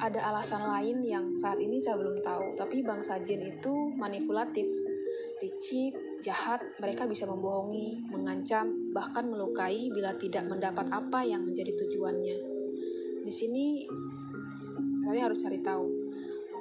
ada 0.00 0.32
alasan 0.32 0.64
lain 0.64 1.04
yang 1.04 1.36
saat 1.36 1.60
ini 1.60 1.76
saya 1.76 2.00
belum 2.00 2.24
tahu, 2.24 2.56
tapi 2.56 2.80
bangsa 2.80 3.20
jin 3.20 3.44
itu 3.44 3.92
manipulatif. 3.92 4.64
Licik, 5.44 6.24
jahat, 6.24 6.64
mereka 6.80 7.04
bisa 7.04 7.28
membohongi, 7.28 8.08
mengancam, 8.08 8.88
bahkan 8.96 9.28
melukai 9.28 9.92
bila 9.92 10.16
tidak 10.16 10.48
mendapat 10.48 10.88
apa 10.88 11.28
yang 11.28 11.44
menjadi 11.44 11.76
tujuannya. 11.76 12.36
Di 13.20 13.28
sini 13.28 13.84
kalian 15.04 15.28
harus 15.28 15.44
cari 15.44 15.60
tahu. 15.60 15.93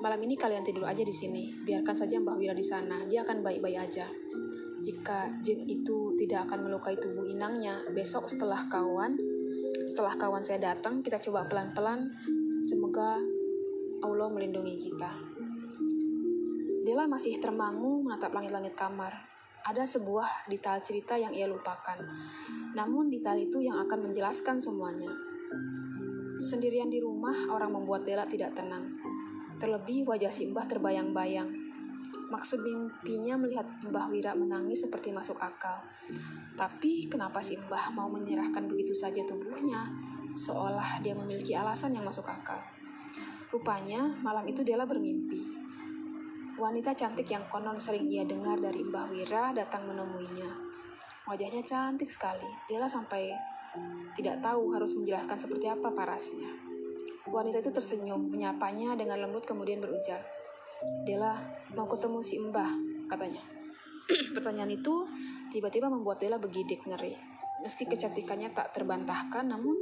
Malam 0.04 0.20
ini 0.28 0.36
kalian 0.36 0.68
tidur 0.68 0.84
aja 0.84 1.00
di 1.00 1.16
sini. 1.16 1.48
Biarkan 1.64 1.96
saja 1.96 2.20
Mbah 2.20 2.36
Wira 2.36 2.52
di 2.52 2.66
sana. 2.68 3.08
Dia 3.08 3.24
akan 3.24 3.40
baik-baik 3.40 3.88
aja. 3.88 4.04
Jika 4.84 5.32
jin 5.40 5.64
itu 5.64 6.12
tidak 6.20 6.52
akan 6.52 6.68
melukai 6.68 7.00
tubuh 7.00 7.24
inangnya, 7.24 7.80
besok 7.96 8.28
setelah 8.28 8.68
kawan, 8.68 9.16
setelah 9.88 10.20
kawan 10.20 10.44
saya 10.44 10.60
datang, 10.60 11.00
kita 11.00 11.24
coba 11.24 11.48
pelan-pelan. 11.48 12.12
Semoga 12.68 13.16
Allah 14.04 14.28
melindungi 14.28 14.76
kita. 14.92 15.12
Dela 16.84 17.08
masih 17.08 17.40
termangu 17.40 18.04
menatap 18.04 18.36
langit-langit 18.36 18.76
kamar. 18.76 19.16
Ada 19.64 19.88
sebuah 19.88 20.52
detail 20.52 20.84
cerita 20.84 21.16
yang 21.16 21.32
ia 21.32 21.48
lupakan. 21.48 21.96
Namun 22.76 23.08
detail 23.08 23.40
itu 23.40 23.64
yang 23.64 23.80
akan 23.88 24.12
menjelaskan 24.12 24.60
semuanya. 24.60 25.16
Sendirian 26.44 26.92
di 26.92 27.00
rumah, 27.00 27.48
orang 27.48 27.72
membuat 27.72 28.04
Dela 28.04 28.28
tidak 28.28 28.52
tenang. 28.52 28.93
Terlebih 29.64 30.04
wajah 30.04 30.28
si 30.28 30.52
Mbah 30.52 30.68
terbayang-bayang. 30.68 31.48
Maksud 32.28 32.60
mimpinya 32.68 33.40
melihat 33.40 33.64
Mbah 33.88 34.12
Wira 34.12 34.36
menangis 34.36 34.84
seperti 34.84 35.16
masuk 35.16 35.40
akal. 35.40 35.80
Tapi 36.60 37.08
kenapa 37.08 37.40
si 37.40 37.56
Mbah 37.56 37.96
mau 37.96 38.12
menyerahkan 38.12 38.68
begitu 38.68 38.92
saja 38.92 39.24
tubuhnya? 39.24 39.88
Seolah 40.36 41.00
dia 41.00 41.16
memiliki 41.16 41.56
alasan 41.56 41.96
yang 41.96 42.04
masuk 42.04 42.28
akal. 42.28 42.60
Rupanya 43.56 44.04
malam 44.20 44.44
itu 44.52 44.68
Dela 44.68 44.84
bermimpi. 44.84 45.48
Wanita 46.60 46.92
cantik 46.92 47.32
yang 47.32 47.48
konon 47.48 47.80
sering 47.80 48.04
ia 48.04 48.28
dengar 48.28 48.60
dari 48.60 48.84
Mbah 48.84 49.08
Wira 49.16 49.56
datang 49.56 49.88
menemuinya. 49.88 50.52
Wajahnya 51.24 51.64
cantik 51.64 52.12
sekali. 52.12 52.52
Dela 52.68 52.92
sampai 52.92 53.32
tidak 54.12 54.44
tahu 54.44 54.76
harus 54.76 54.92
menjelaskan 54.92 55.40
seperti 55.40 55.72
apa 55.72 55.88
parasnya. 55.96 56.52
Wanita 57.34 57.66
itu 57.66 57.74
tersenyum, 57.74 58.30
menyapanya 58.30 58.94
dengan 58.94 59.26
lembut 59.26 59.42
kemudian 59.42 59.82
berujar. 59.82 60.22
Dela, 61.02 61.42
mau 61.74 61.90
ketemu 61.90 62.22
si 62.22 62.38
Mbah, 62.38 62.70
katanya. 63.10 63.42
Pertanyaan 64.38 64.70
itu 64.70 65.10
tiba-tiba 65.50 65.90
membuat 65.90 66.22
Dela 66.22 66.38
begidik 66.38 66.86
ngeri. 66.86 67.18
Meski 67.66 67.90
kecantikannya 67.90 68.54
tak 68.54 68.78
terbantahkan, 68.78 69.50
namun 69.50 69.74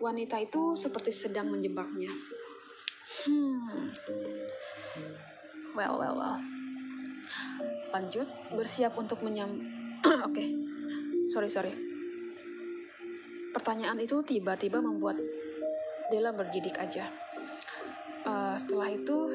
wanita 0.00 0.40
itu 0.40 0.72
seperti 0.72 1.12
sedang 1.12 1.52
menjebaknya. 1.52 2.08
Hmm. 3.28 3.84
Well, 5.76 6.00
well, 6.00 6.16
well. 6.16 6.38
Lanjut, 7.92 8.24
bersiap 8.56 8.96
untuk 8.96 9.20
menyam... 9.20 9.52
Oke, 10.00 10.32
okay. 10.32 10.48
sorry, 11.28 11.50
sorry 11.52 11.74
Pertanyaan 13.52 13.98
itu 13.98 14.22
tiba-tiba 14.22 14.78
membuat 14.78 15.18
Dela 16.08 16.32
bergidik 16.32 16.80
aja. 16.80 17.04
Uh, 18.24 18.56
setelah 18.56 18.88
itu 18.88 19.28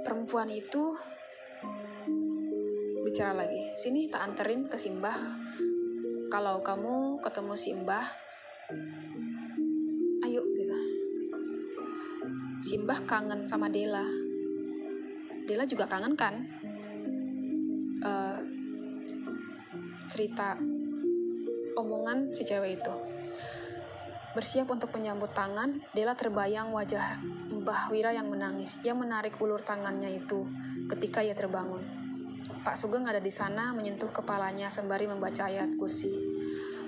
perempuan 0.00 0.48
itu 0.48 0.96
bicara 3.04 3.44
lagi. 3.44 3.76
Sini 3.76 4.08
tak 4.08 4.32
anterin 4.32 4.64
ke 4.72 4.80
Simbah. 4.80 5.14
Kalau 6.32 6.64
kamu 6.64 7.20
ketemu 7.20 7.52
Simbah, 7.52 8.06
ayo 10.24 10.40
gitu. 10.56 10.78
Simbah 12.64 13.04
kangen 13.04 13.44
sama 13.44 13.68
Dela. 13.68 14.08
Dela 15.44 15.68
juga 15.68 15.84
kangen 15.84 16.16
kan? 16.16 16.40
Uh, 18.00 18.40
cerita 20.08 20.56
omongan 21.76 22.32
si 22.32 22.48
cewek 22.48 22.80
itu. 22.80 23.11
Bersiap 24.32 24.72
untuk 24.72 24.88
menyambut 24.96 25.36
tangan, 25.36 25.76
Dela 25.92 26.16
terbayang 26.16 26.72
wajah 26.72 27.20
Mbah 27.52 27.92
Wira 27.92 28.16
yang 28.16 28.32
menangis, 28.32 28.80
yang 28.80 28.96
menarik 28.96 29.36
ulur 29.38 29.60
tangannya 29.60 30.08
itu 30.08 30.48
ketika 30.88 31.20
ia 31.20 31.36
terbangun. 31.36 31.84
Pak 32.64 32.78
Sugeng 32.78 33.04
ada 33.04 33.18
di 33.18 33.28
sana 33.28 33.76
menyentuh 33.76 34.08
kepalanya 34.08 34.72
sembari 34.72 35.04
membaca 35.04 35.46
ayat 35.50 35.76
kursi. 35.76 36.10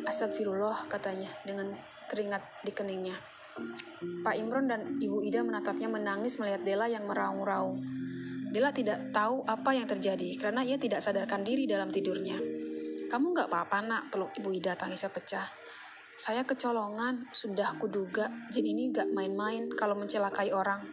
Astagfirullah 0.08 0.88
katanya 0.88 1.28
dengan 1.44 1.74
keringat 2.08 2.64
di 2.64 2.72
keningnya. 2.72 3.16
Pak 4.24 4.34
Imron 4.34 4.66
dan 4.66 4.98
Ibu 4.98 5.22
Ida 5.22 5.46
menatapnya 5.46 5.86
menangis 5.86 6.38
melihat 6.42 6.62
Dela 6.66 6.86
yang 6.90 7.06
meraung-raung. 7.06 7.78
Dela 8.50 8.70
tidak 8.70 9.10
tahu 9.10 9.42
apa 9.46 9.74
yang 9.74 9.86
terjadi 9.86 10.34
karena 10.38 10.62
ia 10.62 10.78
tidak 10.78 11.02
sadarkan 11.02 11.42
diri 11.42 11.66
dalam 11.66 11.90
tidurnya. 11.90 12.38
Kamu 13.10 13.34
nggak 13.34 13.46
apa-apa 13.50 13.78
nak, 13.82 14.02
peluk 14.10 14.34
Ibu 14.34 14.50
Ida 14.54 14.74
tangisnya 14.74 15.10
pecah. 15.10 15.63
Saya 16.14 16.46
kecolongan, 16.46 17.26
sudah 17.34 17.74
kuduga 17.74 18.30
jin 18.54 18.70
ini 18.70 18.94
gak 18.94 19.10
main-main 19.10 19.66
kalau 19.74 19.98
mencelakai 19.98 20.54
orang. 20.54 20.86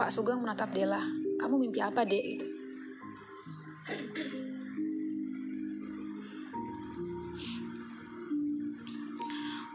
Pak 0.00 0.08
Sugeng 0.08 0.40
menatap 0.40 0.72
Dela. 0.72 1.04
Kamu 1.36 1.60
mimpi 1.60 1.84
apa, 1.84 2.08
dek? 2.08 2.24
Gitu. 2.24 2.46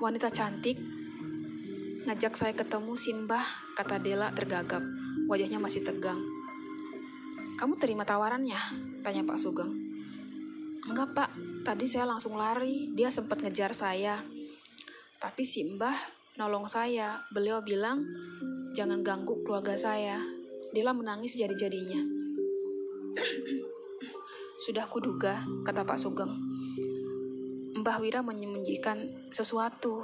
Wanita 0.02 0.30
cantik 0.30 0.78
ngajak 2.06 2.34
saya 2.38 2.54
ketemu 2.54 2.94
Simbah, 2.94 3.46
kata 3.74 3.98
Dela 3.98 4.30
tergagap. 4.34 4.82
Wajahnya 5.26 5.58
masih 5.58 5.82
tegang. 5.82 6.22
Kamu 7.58 7.82
terima 7.82 8.06
tawarannya? 8.06 8.58
Tanya 9.02 9.26
Pak 9.26 9.38
Sugeng. 9.42 9.74
Enggak 10.86 11.18
pak, 11.18 11.30
tadi 11.66 11.90
saya 11.90 12.06
langsung 12.06 12.38
lari. 12.38 12.94
Dia 12.94 13.10
sempat 13.10 13.42
ngejar 13.42 13.74
saya. 13.74 14.22
Tapi 15.20 15.44
Simbah 15.44 15.96
nolong 16.36 16.68
saya. 16.68 17.24
Beliau 17.32 17.64
bilang, 17.64 18.04
jangan 18.76 19.02
ganggu 19.02 19.40
keluarga 19.44 19.76
saya. 19.80 20.20
Dela 20.76 20.92
menangis 20.92 21.40
jadi-jadinya. 21.40 22.04
Sudah 24.66 24.88
kuduga, 24.88 25.44
kata 25.64 25.88
Pak 25.88 26.00
Sugeng. 26.00 26.32
Mbah 27.80 28.02
Wira 28.02 28.20
menyembunyikan 28.26 29.30
sesuatu. 29.32 30.04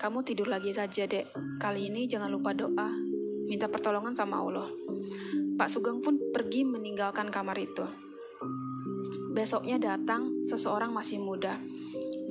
Kamu 0.00 0.26
tidur 0.26 0.50
lagi 0.50 0.74
saja, 0.74 1.06
dek. 1.06 1.30
Kali 1.62 1.92
ini 1.92 2.10
jangan 2.10 2.32
lupa 2.32 2.50
doa. 2.56 2.90
Minta 3.46 3.70
pertolongan 3.70 4.16
sama 4.16 4.42
Allah. 4.42 4.66
Pak 5.54 5.68
Sugeng 5.70 6.02
pun 6.02 6.18
pergi 6.32 6.66
meninggalkan 6.66 7.30
kamar 7.30 7.54
itu. 7.60 7.84
Besoknya 9.30 9.78
datang 9.78 10.42
seseorang 10.48 10.90
masih 10.90 11.22
muda. 11.22 11.60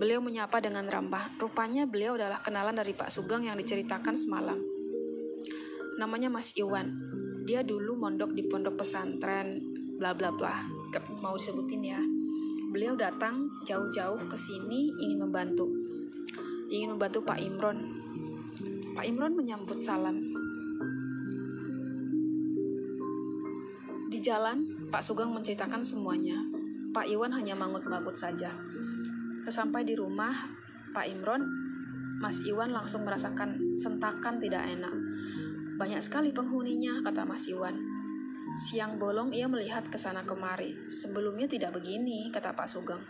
Beliau 0.02 0.18
menyapa 0.18 0.58
dengan 0.58 0.90
ramah. 0.90 1.30
Rupanya 1.38 1.86
beliau 1.86 2.18
adalah 2.18 2.42
kenalan 2.42 2.74
dari 2.74 2.98
Pak 2.98 3.14
Sugeng 3.14 3.46
yang 3.46 3.54
diceritakan 3.54 4.18
semalam. 4.18 4.58
Namanya 6.02 6.26
Mas 6.34 6.58
Iwan. 6.58 6.90
Dia 7.46 7.62
dulu 7.62 7.94
mondok 8.02 8.34
di 8.34 8.42
pondok 8.50 8.82
pesantren 8.82 9.62
bla 10.02 10.18
bla 10.18 10.34
bla. 10.34 10.66
Mau 11.22 11.38
disebutin 11.38 11.86
ya. 11.86 12.02
Beliau 12.74 12.98
datang 12.98 13.46
jauh-jauh 13.62 14.26
ke 14.26 14.34
sini 14.34 14.90
ingin 15.06 15.22
membantu 15.22 15.70
ingin 16.74 16.98
membantu 16.98 17.22
Pak 17.22 17.38
Imron. 17.38 17.78
Pak 18.98 19.06
Imron 19.06 19.38
menyambut 19.38 19.86
salam. 19.86 20.18
Di 24.10 24.18
jalan, 24.18 24.66
Pak 24.90 25.06
Sugeng 25.06 25.30
menceritakan 25.30 25.86
semuanya. 25.86 26.42
Pak 26.90 27.06
Iwan 27.06 27.38
hanya 27.38 27.54
mangut-mangut 27.54 28.18
saja. 28.18 28.71
Sesampai 29.46 29.82
di 29.82 29.98
rumah, 29.98 30.34
Pak 30.94 31.06
Imron, 31.10 31.44
Mas 32.22 32.38
Iwan 32.46 32.70
langsung 32.70 33.02
merasakan 33.02 33.74
sentakan 33.74 34.38
tidak 34.38 34.62
enak. 34.70 34.94
Banyak 35.82 35.98
sekali 35.98 36.30
penghuninya, 36.30 37.02
kata 37.02 37.26
Mas 37.26 37.50
Iwan. 37.50 37.74
Siang 38.54 39.02
bolong 39.02 39.34
ia 39.34 39.50
melihat 39.50 39.88
ke 39.90 39.98
sana 39.98 40.22
kemari. 40.22 40.78
Sebelumnya 40.92 41.50
tidak 41.50 41.74
begini, 41.74 42.30
kata 42.30 42.54
Pak 42.54 42.70
Sugeng. 42.70 43.02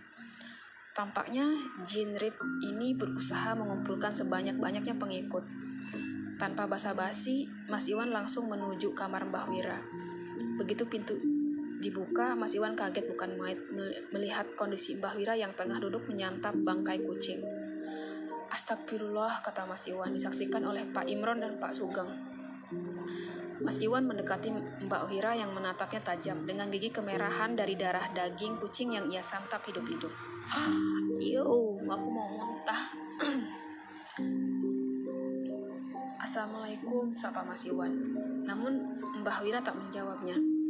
Tampaknya 0.92 1.48
Jin 1.84 2.16
Rip 2.20 2.36
ini 2.68 2.92
berusaha 2.96 3.56
mengumpulkan 3.56 4.12
sebanyak-banyaknya 4.12 4.96
pengikut. 4.96 5.44
Tanpa 6.40 6.68
basa-basi, 6.68 7.48
Mas 7.68 7.88
Iwan 7.92 8.12
langsung 8.12 8.48
menuju 8.48 8.96
kamar 8.96 9.28
Mbah 9.28 9.46
Wira. 9.52 9.80
Begitu 10.60 10.88
pintu 10.88 11.16
dibuka, 11.82 12.38
Mas 12.38 12.54
Iwan 12.54 12.78
kaget 12.78 13.10
bukan 13.10 13.34
melihat 14.14 14.48
kondisi 14.54 14.94
Mbah 14.96 15.18
Wira 15.18 15.34
yang 15.34 15.52
tengah 15.58 15.82
duduk 15.82 16.06
menyantap 16.06 16.54
bangkai 16.54 17.02
kucing. 17.02 17.42
Astagfirullah, 18.54 19.42
kata 19.42 19.66
Mas 19.66 19.90
Iwan, 19.90 20.14
disaksikan 20.14 20.62
oleh 20.62 20.86
Pak 20.86 21.10
Imron 21.10 21.42
dan 21.42 21.58
Pak 21.58 21.74
Sugeng. 21.74 22.14
Mas 23.62 23.78
Iwan 23.82 24.06
mendekati 24.06 24.54
Mbak 24.86 25.04
Wira 25.10 25.34
yang 25.38 25.54
menatapnya 25.54 26.02
tajam 26.02 26.46
dengan 26.46 26.70
gigi 26.70 26.94
kemerahan 26.94 27.58
dari 27.58 27.74
darah 27.78 28.10
daging 28.14 28.62
kucing 28.62 28.94
yang 28.94 29.06
ia 29.10 29.22
santap 29.22 29.66
hidup-hidup. 29.66 30.12
Yo, 31.22 31.78
aku 31.78 32.08
mau 32.10 32.30
muntah. 32.30 32.82
Assalamualaikum, 36.22 37.18
sapa 37.18 37.42
Mas 37.42 37.66
Iwan. 37.66 37.92
Namun 38.46 38.94
Mbah 39.22 39.42
Wira 39.42 39.62
tak 39.62 39.74
menjawabnya. 39.78 40.61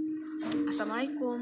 Assalamualaikum. 0.41 1.37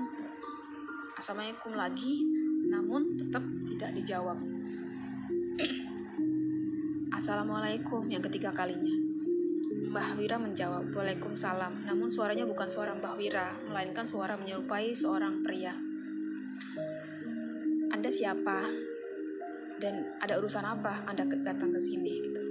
Assalamualaikum 1.15 1.71
lagi, 1.71 2.19
namun 2.67 3.15
tetap 3.15 3.39
tidak 3.63 3.95
dijawab. 3.95 4.35
Assalamualaikum 7.17 8.11
yang 8.11 8.19
ketiga 8.19 8.51
kalinya. 8.51 8.91
Mbah 9.89 10.19
Wira 10.19 10.35
menjawab, 10.35 10.91
Waalaikumsalam. 10.91 11.87
Namun 11.87 12.11
suaranya 12.11 12.43
bukan 12.43 12.67
suara 12.67 12.91
Mbah 12.91 13.15
Wira, 13.15 13.55
melainkan 13.71 14.03
suara 14.03 14.35
menyerupai 14.35 14.91
seorang 14.91 15.47
pria. 15.47 15.71
Anda 17.95 18.11
siapa 18.11 18.67
dan 19.79 20.19
ada 20.19 20.35
urusan 20.43 20.67
apa 20.67 21.07
Anda 21.07 21.23
datang 21.23 21.71
ke 21.71 21.79
sini 21.79 22.13
gitu. 22.19 22.41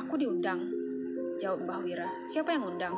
Aku 0.00 0.16
diundang, 0.16 0.64
jawab 1.36 1.68
Mbah 1.68 1.80
Wira. 1.84 2.08
Siapa 2.24 2.56
yang 2.56 2.72
undang? 2.72 2.96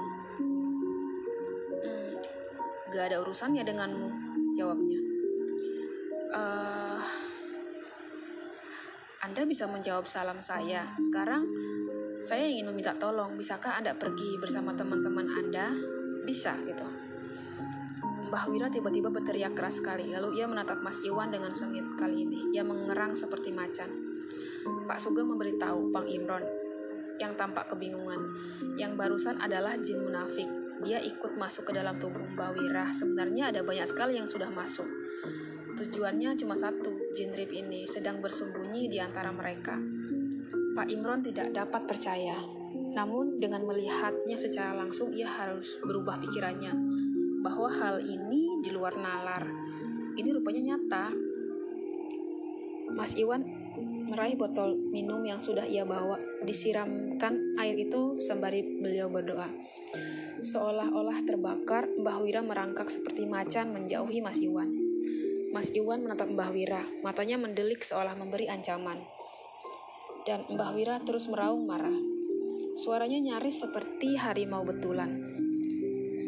Gak 2.88 3.05
ada 3.12 3.20
urusannya 3.20 3.62
denganmu, 3.62 4.09
jawabnya. 4.57 5.01
Uh, 6.29 7.01
anda 9.18 9.44
bisa 9.44 9.68
menjawab 9.68 10.09
salam 10.09 10.40
saya. 10.40 10.88
Sekarang 10.96 11.44
saya 12.24 12.48
ingin 12.48 12.72
meminta 12.72 12.96
tolong, 12.96 13.37
bisakah 13.37 13.77
Anda 13.77 13.92
pergi 13.92 14.40
bersama 14.40 14.72
teman-teman 14.72 15.29
Anda? 15.29 15.74
Bisa 16.24 16.57
gitu. 16.64 16.87
Mbah 18.29 18.44
Wira 18.48 18.68
tiba-tiba 18.68 19.09
berteriak 19.09 19.57
keras 19.57 19.81
sekali, 19.81 20.12
lalu 20.12 20.40
ia 20.40 20.48
menatap 20.48 20.85
Mas 20.85 21.01
Iwan 21.01 21.33
dengan 21.33 21.53
sengit 21.57 21.85
kali 21.96 22.24
ini. 22.24 22.57
Ia 22.57 22.64
mengerang 22.64 23.16
seperti 23.16 23.53
macan. 23.53 23.88
Pak 24.88 25.01
Sugeng 25.01 25.29
memberitahu 25.29 25.92
Bang 25.92 26.09
Imron 26.09 26.44
yang 27.16 27.33
tampak 27.37 27.68
kebingungan. 27.72 28.20
Yang 28.77 28.92
barusan 28.96 29.37
adalah 29.40 29.77
jin 29.81 30.05
munafik. 30.05 30.58
Dia 30.83 31.03
ikut 31.03 31.35
masuk 31.35 31.71
ke 31.71 31.73
dalam 31.75 31.99
tubuh 31.99 32.23
Mbah 32.23 32.55
Wira. 32.55 32.87
Sebenarnya 32.95 33.51
ada 33.51 33.61
banyak 33.67 33.87
sekali 33.87 34.19
yang 34.19 34.31
sudah 34.31 34.51
masuk. 34.51 34.87
Tujuannya 35.79 36.35
cuma 36.38 36.59
satu, 36.59 36.91
jin 37.14 37.31
rip 37.31 37.55
ini 37.55 37.87
sedang 37.87 38.19
bersembunyi 38.19 38.91
di 38.91 38.99
antara 38.99 39.31
mereka. 39.31 39.79
Pak 40.75 40.87
Imron 40.91 41.23
tidak 41.23 41.55
dapat 41.55 41.87
percaya. 41.87 42.38
Namun 42.95 43.38
dengan 43.38 43.62
melihatnya 43.67 44.35
secara 44.35 44.75
langsung 44.75 45.14
ia 45.14 45.27
harus 45.27 45.79
berubah 45.83 46.19
pikirannya 46.19 46.75
bahwa 47.43 47.71
hal 47.71 48.03
ini 48.03 48.59
di 48.62 48.71
luar 48.75 48.99
nalar. 48.99 49.47
Ini 50.19 50.35
rupanya 50.35 50.75
nyata. 50.75 51.14
Mas 52.91 53.14
Iwan 53.14 53.47
meraih 54.09 54.35
botol 54.35 54.75
minum 54.91 55.23
yang 55.23 55.38
sudah 55.38 55.69
ia 55.69 55.85
bawa, 55.85 56.19
disiramkan 56.43 57.55
air 57.61 57.77
itu 57.79 58.19
sembari 58.19 58.64
beliau 58.83 59.07
berdoa. 59.12 59.47
Seolah-olah 60.38 61.27
terbakar, 61.27 61.90
Mbah 61.98 62.18
Wira 62.22 62.40
merangkak 62.46 62.88
seperti 62.88 63.27
macan 63.27 63.74
menjauhi 63.74 64.22
Mas 64.22 64.38
Iwan. 64.38 64.70
Mas 65.51 65.72
Iwan 65.74 66.07
menatap 66.07 66.31
Mbah 66.31 66.51
Wira, 66.55 66.83
matanya 67.03 67.40
mendelik 67.40 67.83
seolah 67.83 68.14
memberi 68.14 68.46
ancaman. 68.46 69.03
Dan 70.22 70.46
Mbah 70.46 70.72
Wira 70.77 70.96
terus 71.03 71.27
meraung 71.27 71.66
marah. 71.66 71.96
Suaranya 72.79 73.18
nyaris 73.18 73.66
seperti 73.66 74.14
harimau 74.14 74.62
betulan. 74.62 75.18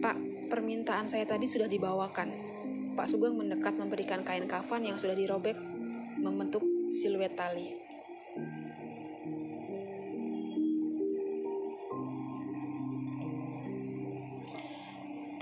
Pak, 0.02 0.30
Permintaan 0.50 1.06
saya 1.06 1.22
tadi 1.30 1.46
sudah 1.46 1.70
dibawakan. 1.70 2.34
Pak 2.98 3.06
Sugeng 3.06 3.38
mendekat 3.38 3.78
memberikan 3.78 4.26
kain 4.26 4.50
kafan 4.50 4.82
yang 4.82 4.98
sudah 4.98 5.14
dirobek 5.14 5.54
membentuk 6.18 6.66
siluet 6.90 7.38
tali. 7.38 7.89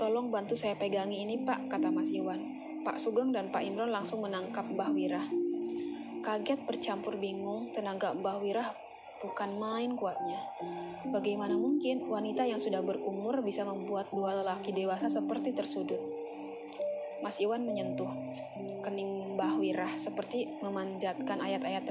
Tolong 0.09 0.33
bantu 0.33 0.57
saya 0.57 0.73
pegangi 0.73 1.21
ini 1.21 1.37
pak, 1.45 1.69
kata 1.69 1.93
Mas 1.93 2.09
Iwan. 2.09 2.41
Pak 2.81 2.97
Sugeng 2.97 3.29
dan 3.29 3.53
Pak 3.53 3.61
Imron 3.61 3.93
langsung 3.93 4.25
menangkap 4.25 4.65
Mbah 4.65 4.89
Wira. 4.89 5.21
Kaget 6.25 6.65
bercampur 6.65 7.13
bingung, 7.21 7.69
tenaga 7.77 8.17
Mbah 8.17 8.41
Wira 8.41 8.73
bukan 9.21 9.61
main 9.61 9.93
kuatnya. 9.93 10.41
Bagaimana 11.13 11.53
mungkin 11.53 12.09
wanita 12.09 12.41
yang 12.41 12.57
sudah 12.57 12.81
berumur 12.81 13.45
bisa 13.45 13.61
membuat 13.61 14.09
dua 14.09 14.41
lelaki 14.41 14.73
dewasa 14.73 15.13
seperti 15.13 15.53
tersudut? 15.53 16.01
Mas 17.21 17.37
Iwan 17.37 17.69
menyentuh 17.69 18.09
kening 18.81 19.37
Mbah 19.37 19.61
Wirah 19.61 19.93
seperti 19.93 20.49
memanjatkan 20.65 21.37
ayat-ayat 21.37 21.85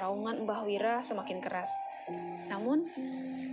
raungan 0.00 0.48
Mbah 0.48 0.64
Wirah 0.64 1.04
semakin 1.04 1.44
keras. 1.44 1.68
Namun, 2.48 2.88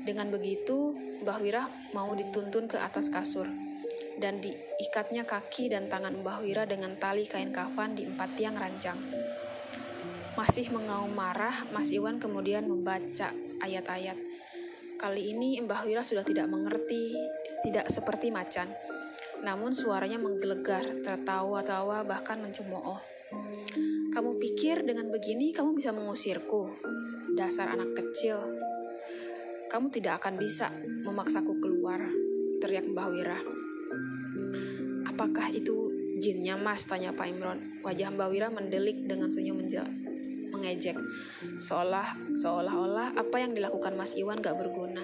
dengan 0.07 0.31
begitu, 0.31 0.95
Mbah 1.27 1.43
Wira 1.43 1.67
mau 1.91 2.15
dituntun 2.15 2.71
ke 2.71 2.79
atas 2.79 3.11
kasur 3.11 3.51
dan 4.21 4.37
diikatnya 4.37 5.25
kaki 5.25 5.73
dan 5.73 5.89
tangan 5.89 6.21
Mbah 6.21 6.45
Wira 6.45 6.69
dengan 6.69 6.93
tali 7.01 7.25
kain 7.25 7.49
kafan 7.49 7.97
di 7.97 8.05
empat 8.05 8.37
tiang 8.37 8.53
ranjang. 8.53 9.01
Masih 10.37 10.69
mengaum 10.69 11.11
marah, 11.11 11.67
Mas 11.73 11.89
Iwan 11.89 12.21
kemudian 12.21 12.69
membaca 12.69 13.33
ayat-ayat. 13.59 14.15
Kali 14.95 15.33
ini 15.33 15.57
Mbah 15.59 15.83
Wira 15.89 16.05
sudah 16.05 16.21
tidak 16.21 16.45
mengerti, 16.47 17.17
tidak 17.65 17.89
seperti 17.89 18.29
macan. 18.29 18.69
Namun 19.41 19.73
suaranya 19.73 20.21
menggelegar, 20.21 21.01
tertawa-tawa 21.01 22.05
bahkan 22.05 22.37
mencemooh. 22.37 23.01
Kamu 24.13 24.37
pikir 24.37 24.85
dengan 24.85 25.09
begini 25.09 25.49
kamu 25.49 25.81
bisa 25.81 25.89
mengusirku? 25.89 26.77
Dasar 27.33 27.73
anak 27.73 27.97
kecil. 27.97 28.37
Kamu 29.71 29.87
tidak 29.89 30.21
akan 30.21 30.35
bisa 30.35 30.69
memaksaku 31.07 31.57
keluar, 31.63 32.03
teriak 32.59 32.85
Mbah 32.91 33.07
Wira. 33.09 33.60
Apakah 35.07 35.51
itu 35.51 35.91
jinnya 36.21 36.55
mas? 36.55 36.85
Tanya 36.87 37.11
Pak 37.11 37.27
Imron. 37.27 37.81
Wajah 37.81 38.13
Mbak 38.13 38.27
Wira 38.31 38.47
mendelik 38.47 39.05
dengan 39.05 39.31
senyum 39.31 39.59
menjel 39.59 39.87
mengejek. 40.61 40.93
Seolah 41.57 42.37
seolah-olah 42.37 43.17
apa 43.17 43.37
yang 43.41 43.57
dilakukan 43.57 43.97
Mas 43.97 44.13
Iwan 44.13 44.37
gak 44.37 44.61
berguna. 44.61 45.01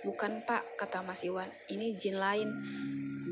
Bukan 0.00 0.46
pak, 0.48 0.78
kata 0.80 1.04
Mas 1.04 1.20
Iwan. 1.20 1.52
Ini 1.68 1.92
jin 2.00 2.16
lain. 2.16 2.48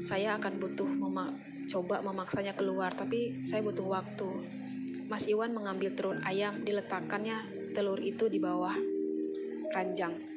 Saya 0.05 0.37
akan 0.37 0.61
butuh 0.61 0.91
memak 0.91 1.33
coba 1.65 2.05
memaksanya 2.05 2.53
keluar, 2.53 2.93
tapi 2.93 3.41
saya 3.49 3.65
butuh 3.65 3.89
waktu. 3.89 4.29
Mas 5.09 5.25
Iwan 5.25 5.57
mengambil 5.57 5.97
telur 5.97 6.21
ayam, 6.21 6.61
diletakkannya 6.61 7.41
telur 7.73 7.97
itu 8.05 8.29
di 8.29 8.37
bawah 8.37 8.77
ranjang. 9.73 10.34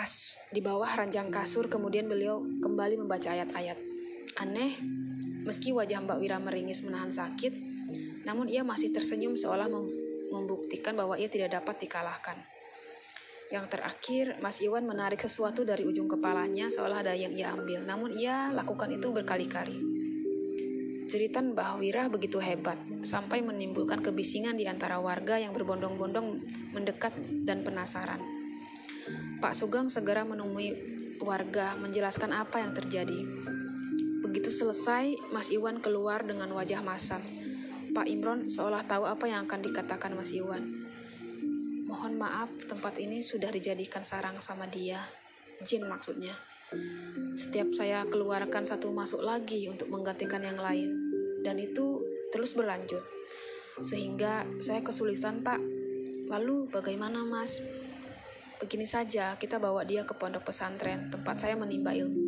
Kas 0.00 0.40
di 0.48 0.64
bawah 0.64 0.88
ranjang 0.88 1.28
kasur, 1.28 1.68
kemudian 1.68 2.08
beliau 2.08 2.40
kembali 2.40 3.04
membaca 3.04 3.36
ayat-ayat. 3.36 3.76
Aneh, 4.40 4.80
meski 5.44 5.76
wajah 5.76 6.00
Mbak 6.00 6.18
Wira 6.24 6.40
meringis 6.40 6.80
menahan 6.80 7.12
sakit, 7.12 7.52
namun 8.24 8.48
ia 8.48 8.64
masih 8.64 8.96
tersenyum 8.96 9.36
seolah 9.36 9.68
membuktikan 10.32 10.96
bahwa 10.96 11.20
ia 11.20 11.28
tidak 11.28 11.52
dapat 11.52 11.84
dikalahkan. 11.84 12.40
Yang 13.52 13.76
terakhir, 13.76 14.24
Mas 14.40 14.64
Iwan 14.64 14.88
menarik 14.88 15.20
sesuatu 15.20 15.68
dari 15.68 15.84
ujung 15.84 16.08
kepalanya 16.08 16.72
seolah 16.72 17.04
ada 17.04 17.12
yang 17.12 17.36
ia 17.36 17.52
ambil, 17.52 17.84
namun 17.84 18.16
ia 18.16 18.48
lakukan 18.56 18.88
itu 18.88 19.12
berkali-kali. 19.12 19.76
Jeritan 21.12 21.52
Mbah 21.52 21.76
Wira 21.76 22.08
begitu 22.08 22.40
hebat, 22.40 22.80
sampai 23.04 23.44
menimbulkan 23.44 24.00
kebisingan 24.00 24.56
di 24.56 24.64
antara 24.64 24.96
warga 24.96 25.36
yang 25.36 25.52
berbondong-bondong 25.52 26.40
mendekat 26.72 27.12
dan 27.44 27.60
penasaran. 27.60 28.39
Pak 29.40 29.56
Sugeng 29.56 29.88
segera 29.88 30.20
menemui 30.28 30.76
warga 31.24 31.72
menjelaskan 31.80 32.36
apa 32.36 32.60
yang 32.60 32.76
terjadi. 32.76 33.24
Begitu 34.20 34.52
selesai, 34.52 35.16
Mas 35.32 35.48
Iwan 35.48 35.80
keluar 35.80 36.22
dengan 36.28 36.52
wajah 36.52 36.84
masam. 36.84 37.24
Pak 37.90 38.06
Imron 38.06 38.52
seolah 38.52 38.84
tahu 38.84 39.08
apa 39.08 39.26
yang 39.26 39.48
akan 39.48 39.60
dikatakan 39.64 40.12
Mas 40.12 40.30
Iwan. 40.30 40.62
Mohon 41.88 42.20
maaf, 42.20 42.52
tempat 42.68 43.00
ini 43.02 43.24
sudah 43.24 43.48
dijadikan 43.50 44.04
sarang 44.04 44.38
sama 44.44 44.68
dia. 44.68 45.00
Jin 45.64 45.88
maksudnya. 45.88 46.36
Setiap 47.34 47.74
saya 47.74 48.06
keluarkan 48.06 48.62
satu 48.62 48.94
masuk 48.94 49.26
lagi 49.26 49.66
untuk 49.66 49.90
menggantikan 49.90 50.44
yang 50.44 50.60
lain. 50.60 50.94
Dan 51.42 51.58
itu 51.58 52.04
terus 52.30 52.54
berlanjut. 52.54 53.02
Sehingga 53.82 54.46
saya 54.62 54.84
kesulitan, 54.84 55.42
Pak. 55.42 55.58
Lalu 56.30 56.70
bagaimana, 56.70 57.26
Mas? 57.26 57.58
Begini 58.60 58.84
saja, 58.84 59.40
kita 59.40 59.56
bawa 59.56 59.88
dia 59.88 60.04
ke 60.04 60.12
pondok 60.12 60.52
pesantren, 60.52 61.08
tempat 61.08 61.40
saya 61.40 61.56
menimba 61.56 61.96
ilmu. 61.96 62.20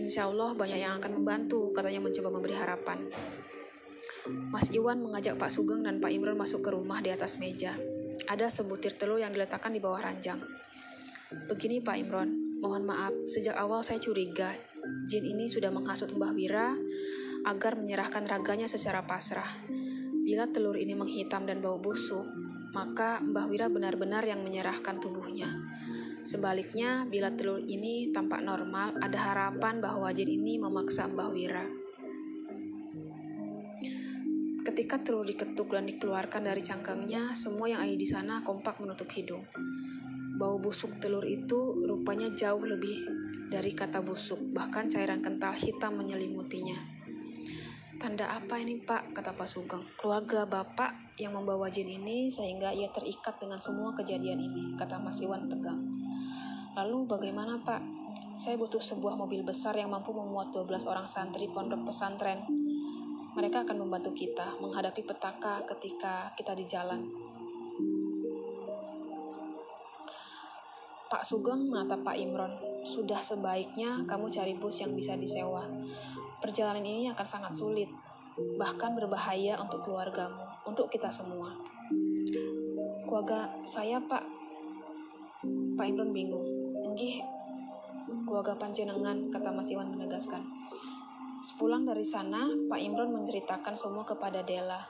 Insya 0.00 0.24
Allah 0.24 0.56
banyak 0.56 0.80
yang 0.80 0.96
akan 0.96 1.20
membantu, 1.20 1.68
katanya 1.76 2.00
mencoba 2.00 2.32
memberi 2.32 2.56
harapan. 2.56 3.04
Mas 4.26 4.72
Iwan 4.72 5.04
mengajak 5.04 5.36
Pak 5.36 5.52
Sugeng 5.52 5.84
dan 5.84 6.00
Pak 6.00 6.08
Imron 6.08 6.40
masuk 6.40 6.64
ke 6.64 6.72
rumah 6.72 7.04
di 7.04 7.12
atas 7.12 7.36
meja. 7.36 7.76
Ada 8.24 8.48
sebutir 8.48 8.96
telur 8.96 9.20
yang 9.20 9.36
diletakkan 9.36 9.76
di 9.76 9.84
bawah 9.84 10.00
ranjang. 10.00 10.40
Begini 11.44 11.84
Pak 11.84 11.96
Imron, 12.00 12.56
mohon 12.64 12.88
maaf, 12.88 13.12
sejak 13.28 13.52
awal 13.52 13.84
saya 13.84 14.00
curiga 14.00 14.56
jin 15.04 15.28
ini 15.28 15.44
sudah 15.50 15.68
menghasut 15.68 16.08
Mbah 16.14 16.32
Wira 16.32 16.72
agar 17.44 17.76
menyerahkan 17.76 18.24
raganya 18.24 18.64
secara 18.64 19.04
pasrah. 19.04 19.50
Bila 20.24 20.48
telur 20.50 20.74
ini 20.74 20.96
menghitam 20.96 21.44
dan 21.46 21.62
bau 21.62 21.78
busuk, 21.78 22.26
maka 22.76 23.24
Mbah 23.24 23.48
Wira 23.48 23.72
benar-benar 23.72 24.20
yang 24.28 24.44
menyerahkan 24.44 25.00
tubuhnya. 25.00 25.48
Sebaliknya, 26.28 27.08
bila 27.08 27.32
telur 27.32 27.64
ini 27.64 28.12
tampak 28.12 28.44
normal, 28.44 29.00
ada 29.00 29.16
harapan 29.16 29.80
bahwa 29.80 30.12
jin 30.12 30.28
ini 30.28 30.60
memaksa 30.60 31.08
Mbah 31.08 31.32
Wira. 31.32 31.64
Ketika 34.60 35.00
telur 35.00 35.24
diketuk 35.24 35.72
dan 35.72 35.88
dikeluarkan 35.88 36.52
dari 36.52 36.60
cangkangnya, 36.60 37.32
semua 37.32 37.72
yang 37.72 37.80
ada 37.80 37.96
di 37.96 38.04
sana 38.04 38.44
kompak 38.44 38.76
menutup 38.82 39.08
hidung. 39.16 39.46
Bau 40.36 40.60
busuk 40.60 41.00
telur 41.00 41.24
itu 41.24 41.80
rupanya 41.86 42.28
jauh 42.34 42.60
lebih 42.60 43.08
dari 43.48 43.72
kata 43.72 44.04
busuk, 44.04 44.42
bahkan 44.52 44.84
cairan 44.90 45.24
kental 45.24 45.56
hitam 45.56 45.96
menyelimutinya. 45.96 46.95
Tanda 47.96 48.28
apa 48.28 48.60
ini 48.60 48.76
pak? 48.80 49.16
kata 49.16 49.32
Pak 49.32 49.48
Sugeng. 49.48 49.84
Keluarga 49.96 50.44
bapak 50.44 51.16
yang 51.16 51.32
membawa 51.32 51.72
jin 51.72 51.88
ini 51.88 52.28
sehingga 52.28 52.72
ia 52.72 52.92
terikat 52.92 53.40
dengan 53.40 53.56
semua 53.56 53.96
kejadian 53.96 54.36
ini, 54.36 54.76
kata 54.76 55.00
Mas 55.00 55.18
Iwan 55.24 55.48
tegang. 55.48 55.80
Lalu 56.76 57.08
bagaimana 57.08 57.56
pak? 57.64 57.80
Saya 58.36 58.60
butuh 58.60 58.84
sebuah 58.84 59.16
mobil 59.16 59.40
besar 59.40 59.72
yang 59.80 59.88
mampu 59.88 60.12
memuat 60.12 60.52
12 60.52 60.84
orang 60.84 61.08
santri 61.08 61.48
pondok 61.48 61.88
pesantren 61.88 62.44
mereka 63.36 63.68
akan 63.68 63.84
membantu 63.84 64.16
kita 64.16 64.56
menghadapi 64.64 65.04
petaka 65.04 65.60
ketika 65.68 66.32
kita 66.32 66.56
di 66.56 66.64
jalan. 66.64 67.04
Pak 71.06 71.22
Sugeng 71.22 71.68
menatap 71.68 72.00
Pak 72.00 72.16
Imron, 72.16 72.56
sudah 72.82 73.20
sebaiknya 73.20 74.08
kamu 74.08 74.32
cari 74.32 74.56
bus 74.56 74.80
yang 74.80 74.96
bisa 74.96 75.14
disewa. 75.20 75.68
Perjalanan 76.46 76.86
ini 76.86 77.10
akan 77.10 77.26
sangat 77.26 77.58
sulit, 77.58 77.90
bahkan 78.54 78.94
berbahaya 78.94 79.58
untuk 79.58 79.82
keluargamu, 79.82 80.46
untuk 80.62 80.86
kita 80.86 81.10
semua. 81.10 81.50
Keluarga 83.02 83.50
saya, 83.66 83.98
Pak. 83.98 84.22
Pak 85.74 85.86
Imron 85.90 86.14
bingung. 86.14 86.46
Enggih, 86.86 87.18
keluarga 88.30 88.54
panjenengan, 88.54 89.26
kata 89.34 89.50
Mas 89.50 89.74
Iwan 89.74 89.90
menegaskan. 89.90 90.46
Sepulang 91.42 91.82
dari 91.82 92.06
sana, 92.06 92.46
Pak 92.70 92.78
Imron 92.78 93.10
menceritakan 93.10 93.74
semua 93.74 94.06
kepada 94.06 94.46
Della, 94.46 94.86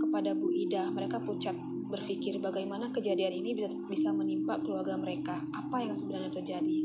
kepada 0.00 0.32
Bu 0.32 0.48
Ida. 0.56 0.88
Mereka 0.88 1.20
pucat 1.20 1.52
berpikir 1.92 2.40
bagaimana 2.40 2.88
kejadian 2.88 3.44
ini 3.44 3.52
bisa, 3.52 3.76
bisa 3.92 4.08
menimpa 4.08 4.56
keluarga 4.64 4.96
mereka. 4.96 5.36
Apa 5.52 5.84
yang 5.84 5.92
sebenarnya 5.92 6.32
terjadi? 6.32 6.80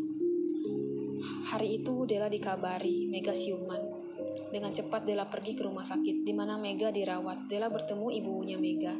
Hari 1.24 1.80
itu 1.80 2.04
Della 2.04 2.28
dikabari 2.28 3.08
Mega 3.08 3.32
siuman. 3.32 3.93
Dengan 4.54 4.70
cepat 4.70 5.02
Della 5.02 5.26
pergi 5.26 5.58
ke 5.58 5.66
rumah 5.66 5.82
sakit 5.82 6.22
di 6.22 6.30
mana 6.30 6.62
Mega 6.62 6.94
dirawat. 6.94 7.50
Della 7.50 7.74
bertemu 7.74 8.14
ibunya 8.14 8.62
Mega. 8.62 8.94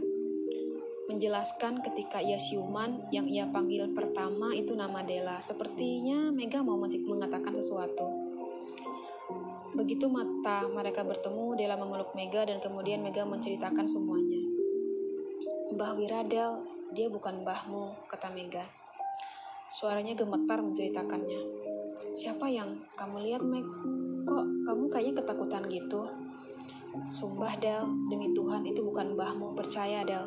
Menjelaskan 1.06 1.86
ketika 1.86 2.18
ia 2.26 2.42
siuman, 2.42 3.06
yang 3.14 3.30
ia 3.30 3.46
panggil 3.54 3.86
pertama 3.94 4.50
itu 4.58 4.74
nama 4.74 5.06
Della. 5.06 5.38
Sepertinya 5.46 6.34
Mega 6.34 6.66
mau 6.66 6.82
mengatakan 6.82 7.54
sesuatu. 7.54 8.34
Begitu 9.78 10.10
mata 10.10 10.66
mereka 10.66 11.06
bertemu, 11.06 11.54
Dela 11.54 11.78
memeluk 11.78 12.18
Mega 12.18 12.50
dan 12.50 12.58
kemudian 12.58 13.06
Mega 13.06 13.22
menceritakan 13.22 13.86
semuanya. 13.86 14.42
Mbah 15.70 15.94
Wiradel, 15.94 16.66
dia 16.98 17.14
bukan 17.14 17.46
mbahmu, 17.46 18.10
kata 18.10 18.34
Mega. 18.34 18.66
Suaranya 19.70 20.18
gemetar 20.18 20.66
menceritakannya. 20.66 21.42
Siapa 22.18 22.50
yang 22.50 22.90
kamu 22.98 23.22
lihat, 23.22 23.46
Meg? 23.46 23.66
Kok 24.24 24.46
kamu 24.64 24.84
kayaknya 24.88 25.14
ketakutan 25.20 25.64
gitu? 25.68 26.08
Sumpah, 27.10 27.58
Del, 27.58 27.84
demi 28.08 28.32
Tuhan 28.32 28.64
itu 28.64 28.80
bukan 28.86 29.18
mbahmu, 29.18 29.58
percaya, 29.58 30.06
Del. 30.08 30.24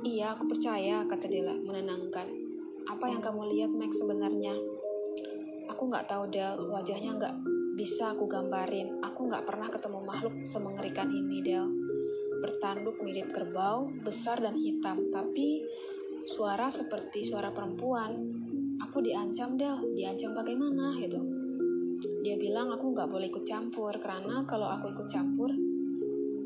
Iya, 0.00 0.32
aku 0.32 0.48
percaya, 0.48 1.04
kata 1.04 1.28
Dela, 1.28 1.52
menenangkan. 1.52 2.26
Apa 2.88 3.06
yang 3.06 3.20
kamu 3.20 3.52
lihat, 3.52 3.70
Meg, 3.70 3.92
sebenarnya? 3.92 4.56
Aku 5.68 5.92
nggak 5.92 6.08
tahu, 6.08 6.32
Del, 6.32 6.56
wajahnya 6.72 7.20
nggak 7.20 7.34
bisa 7.76 8.16
aku 8.16 8.24
gambarin, 8.26 9.00
aku 9.04 9.28
nggak 9.28 9.44
pernah 9.44 9.68
ketemu 9.68 10.00
makhluk 10.02 10.34
semengerikan 10.48 11.12
ini, 11.12 11.44
Del. 11.44 11.68
Bertanduk 12.40 12.98
mirip 13.04 13.30
kerbau, 13.30 13.86
besar 14.00 14.40
dan 14.40 14.56
hitam, 14.56 15.12
tapi 15.12 15.60
suara 16.24 16.72
seperti 16.72 17.22
suara 17.22 17.52
perempuan. 17.52 18.16
Aku 18.88 19.04
diancam, 19.04 19.60
Del. 19.60 19.84
Diancam 19.92 20.32
bagaimana, 20.32 20.96
gitu. 20.96 21.39
Dia 22.24 22.36
bilang 22.40 22.72
aku 22.72 22.92
nggak 22.92 23.08
boleh 23.08 23.28
ikut 23.28 23.44
campur, 23.44 23.92
karena 24.00 24.44
kalau 24.48 24.68
aku 24.68 24.92
ikut 24.92 25.08
campur, 25.08 25.52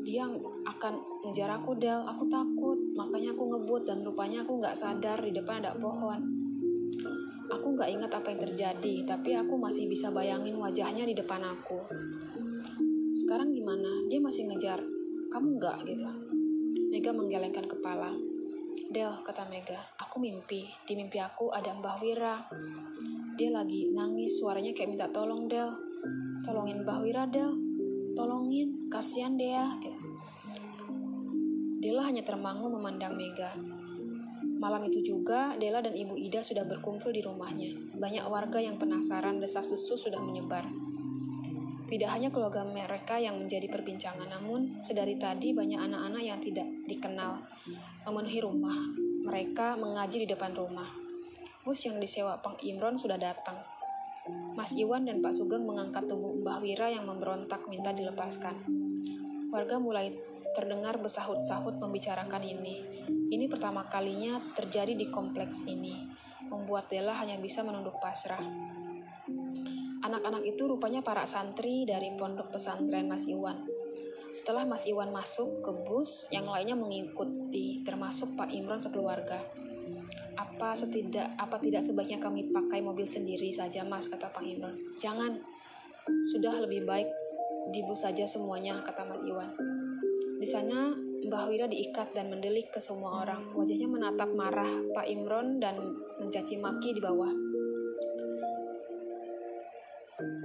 dia 0.05 0.29
akan 0.69 0.93
ngejar 1.25 1.49
aku 1.57 1.73
Del. 1.81 2.05
Aku 2.05 2.29
takut 2.29 2.77
makanya 2.93 3.33
aku 3.33 3.43
ngebut 3.49 3.89
dan 3.89 4.05
rupanya 4.05 4.45
aku 4.45 4.61
nggak 4.61 4.77
sadar 4.77 5.17
di 5.25 5.33
depan 5.33 5.65
ada 5.65 5.73
pohon. 5.73 6.21
Aku 7.49 7.73
nggak 7.73 7.89
ingat 7.89 8.11
apa 8.13 8.29
yang 8.29 8.41
terjadi 8.45 8.95
tapi 9.05 9.33
aku 9.33 9.57
masih 9.57 9.89
bisa 9.89 10.13
bayangin 10.13 10.61
wajahnya 10.61 11.09
di 11.09 11.17
depan 11.17 11.41
aku. 11.41 11.81
Sekarang 13.17 13.49
gimana? 13.49 14.05
Dia 14.05 14.21
masih 14.21 14.45
ngejar 14.45 14.79
kamu 15.33 15.57
nggak? 15.57 15.77
gitu. 15.89 16.05
Mega 16.93 17.11
menggelengkan 17.11 17.65
kepala. 17.65 18.13
Del 18.91 19.11
kata 19.25 19.49
Mega 19.49 19.81
aku 19.97 20.21
mimpi. 20.21 20.69
Di 20.85 20.93
mimpi 20.93 21.17
aku 21.17 21.49
ada 21.49 21.73
Mbah 21.73 21.97
Wira 21.99 22.35
dia 23.35 23.51
lagi 23.51 23.91
nangis 23.91 24.39
suaranya 24.39 24.71
kayak 24.71 24.95
minta 24.95 25.07
tolong 25.11 25.51
Del 25.51 25.67
tolongin 26.47 26.87
Mbah 26.87 26.99
Wira 27.03 27.27
Del 27.27 27.51
tolongin 28.15 28.87
kasihan 28.87 29.35
Dea 29.35 29.75
gitu. 29.83 29.99
Dela 31.83 32.07
hanya 32.09 32.25
termangu 32.25 32.65
memandang 32.71 33.13
Mega. 33.13 33.53
Malam 34.57 34.89
itu 34.89 35.05
juga, 35.05 35.53
Dela 35.59 35.85
dan 35.85 35.93
Ibu 35.93 36.17
Ida 36.17 36.41
sudah 36.41 36.65
berkumpul 36.65 37.13
di 37.13 37.21
rumahnya. 37.21 37.93
Banyak 37.93 38.25
warga 38.25 38.57
yang 38.57 38.81
penasaran 38.81 39.37
desas-desus 39.37 40.09
sudah 40.09 40.17
menyebar. 40.17 40.65
Tidak 41.85 42.09
hanya 42.09 42.33
keluarga 42.33 42.65
mereka 42.65 43.21
yang 43.21 43.37
menjadi 43.37 43.69
perbincangan, 43.69 44.25
namun 44.25 44.81
sedari 44.81 45.21
tadi 45.21 45.53
banyak 45.53 45.77
anak-anak 45.77 46.23
yang 46.25 46.39
tidak 46.41 46.65
dikenal 46.89 47.45
memenuhi 48.09 48.39
rumah. 48.41 48.79
Mereka 49.21 49.77
mengaji 49.77 50.25
di 50.25 50.27
depan 50.31 50.57
rumah. 50.57 51.04
Bus 51.65 51.81
yang 51.81 51.97
disewa 51.97 52.37
Pang 52.45 52.53
Imron 52.61 52.93
sudah 52.93 53.17
datang. 53.17 53.57
Mas 54.53 54.77
Iwan 54.77 55.09
dan 55.09 55.17
Pak 55.17 55.33
Sugeng 55.33 55.65
mengangkat 55.65 56.05
tubuh 56.05 56.37
Mbah 56.37 56.61
Wira 56.61 56.93
yang 56.93 57.09
memberontak 57.09 57.65
minta 57.65 57.89
dilepaskan. 57.89 58.61
Warga 59.49 59.81
mulai 59.81 60.13
terdengar 60.53 61.01
bersahut-sahut 61.01 61.81
membicarakan 61.81 62.45
ini. 62.45 62.85
Ini 63.33 63.49
pertama 63.49 63.89
kalinya 63.89 64.37
terjadi 64.53 64.93
di 64.93 65.09
kompleks 65.09 65.57
ini, 65.65 66.05
membuat 66.53 66.85
Dela 66.93 67.17
hanya 67.17 67.41
bisa 67.41 67.65
menunduk 67.65 67.97
pasrah. 67.97 68.45
Anak-anak 70.05 70.45
itu 70.45 70.69
rupanya 70.69 71.01
para 71.01 71.25
santri 71.25 71.81
dari 71.81 72.13
pondok 72.13 72.53
pesantren 72.53 73.09
Mas 73.09 73.25
Iwan. 73.25 73.65
Setelah 74.29 74.69
Mas 74.69 74.85
Iwan 74.85 75.09
masuk 75.09 75.65
ke 75.65 75.73
bus, 75.73 76.29
yang 76.29 76.45
lainnya 76.45 76.77
mengikuti, 76.77 77.81
termasuk 77.81 78.37
Pak 78.37 78.53
Imron 78.53 78.77
sekeluarga. 78.77 79.41
Apa 80.35 80.75
setidak 80.75 81.31
apa 81.39 81.55
tidak 81.63 81.83
sebaiknya 81.83 82.19
kami 82.19 82.51
pakai 82.51 82.83
mobil 82.83 83.07
sendiri 83.07 83.51
saja, 83.55 83.87
Mas, 83.87 84.11
kata 84.11 84.27
Pak 84.31 84.43
Imron. 84.43 84.75
Jangan. 84.99 85.39
Sudah 86.05 86.61
lebih 86.61 86.85
baik 86.85 87.09
di 87.73 87.81
bus 87.81 88.05
saja 88.05 88.27
semuanya, 88.29 88.83
kata 88.85 89.07
Mas 89.07 89.23
Iwan. 89.25 89.49
Di 90.35 90.47
sana 90.47 90.93
Mbah 91.25 91.49
Wira 91.49 91.65
diikat 91.65 92.13
dan 92.13 92.29
mendelik 92.29 92.69
ke 92.69 92.77
semua 92.77 93.25
orang. 93.25 93.49
Wajahnya 93.55 93.89
menatap 93.89 94.29
marah 94.35 94.69
Pak 94.93 95.07
Imron 95.09 95.57
dan 95.57 95.81
mencaci 96.21 96.61
maki 96.61 96.93
di 96.93 97.01
bawah. 97.01 97.31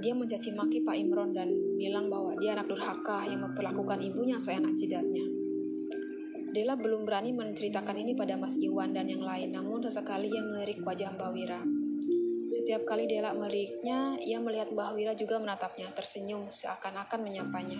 Dia 0.00 0.16
mencaci 0.16 0.56
maki 0.56 0.80
Pak 0.80 0.96
Imron 0.96 1.36
dan 1.36 1.52
bilang 1.76 2.08
bahwa 2.08 2.32
dia 2.40 2.56
anak 2.56 2.72
durhaka 2.72 3.28
yang 3.28 3.44
memperlakukan 3.44 4.00
ibunya 4.00 4.40
seenak 4.40 4.72
jidatnya. 4.80 5.39
Dela 6.50 6.74
belum 6.74 7.06
berani 7.06 7.30
menceritakan 7.30 7.94
ini 7.94 8.18
pada 8.18 8.34
Mas 8.34 8.58
Iwan 8.58 8.90
dan 8.90 9.06
yang 9.06 9.22
lain, 9.22 9.54
namun 9.54 9.78
sesekali 9.86 10.26
ia 10.26 10.42
melirik 10.42 10.82
wajah 10.82 11.14
Mbak 11.14 11.30
Wira. 11.30 11.62
Setiap 12.50 12.82
kali 12.82 13.06
Dela 13.06 13.30
meliriknya, 13.30 14.18
ia 14.18 14.42
melihat 14.42 14.74
Mbah 14.74 14.98
Wira 14.98 15.14
juga 15.14 15.38
menatapnya, 15.38 15.94
tersenyum 15.94 16.50
seakan-akan 16.50 17.20
menyapanya. 17.22 17.78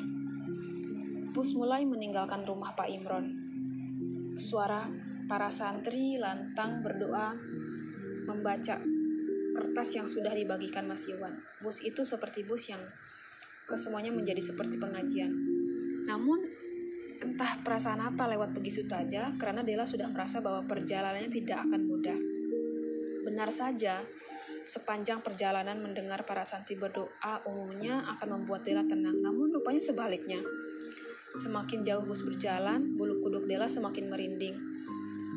Bus 1.34 1.50
mulai 1.58 1.82
meninggalkan 1.82 2.46
rumah 2.46 2.74
Pak 2.78 2.86
Imron. 2.90 3.26
Suara 4.38 4.86
para 5.26 5.50
santri 5.50 6.18
lantang 6.18 6.82
berdoa 6.82 7.34
membaca 8.26 8.78
kertas 9.54 9.88
yang 9.94 10.06
sudah 10.06 10.30
dibagikan 10.34 10.86
Mas 10.86 11.06
Iwan. 11.10 11.38
Bus 11.62 11.82
itu 11.82 12.06
seperti 12.06 12.46
bus 12.46 12.70
yang 12.70 12.82
kesemuanya 13.66 14.10
menjadi 14.10 14.42
seperti 14.42 14.78
pengajian. 14.78 15.30
Namun 16.06 16.49
Entah 17.20 17.60
perasaan 17.60 18.00
apa 18.00 18.24
lewat 18.32 18.56
begitu 18.56 18.80
saja, 18.88 19.36
karena 19.36 19.60
Dela 19.60 19.84
sudah 19.84 20.08
merasa 20.08 20.40
bahwa 20.40 20.64
perjalanannya 20.64 21.28
tidak 21.28 21.68
akan 21.68 21.84
mudah. 21.84 22.16
Benar 23.28 23.52
saja, 23.52 24.00
sepanjang 24.64 25.20
perjalanan 25.20 25.76
mendengar 25.84 26.24
para 26.24 26.48
santri 26.48 26.80
berdoa 26.80 27.44
umumnya 27.44 28.00
akan 28.16 28.40
membuat 28.40 28.64
Dela 28.64 28.88
tenang, 28.88 29.20
namun 29.20 29.52
rupanya 29.52 29.84
sebaliknya. 29.84 30.40
Semakin 31.36 31.84
jauh 31.84 32.08
bus 32.08 32.24
berjalan, 32.24 32.96
bulu 32.96 33.20
kuduk 33.20 33.44
Dela 33.44 33.68
semakin 33.68 34.08
merinding. 34.08 34.56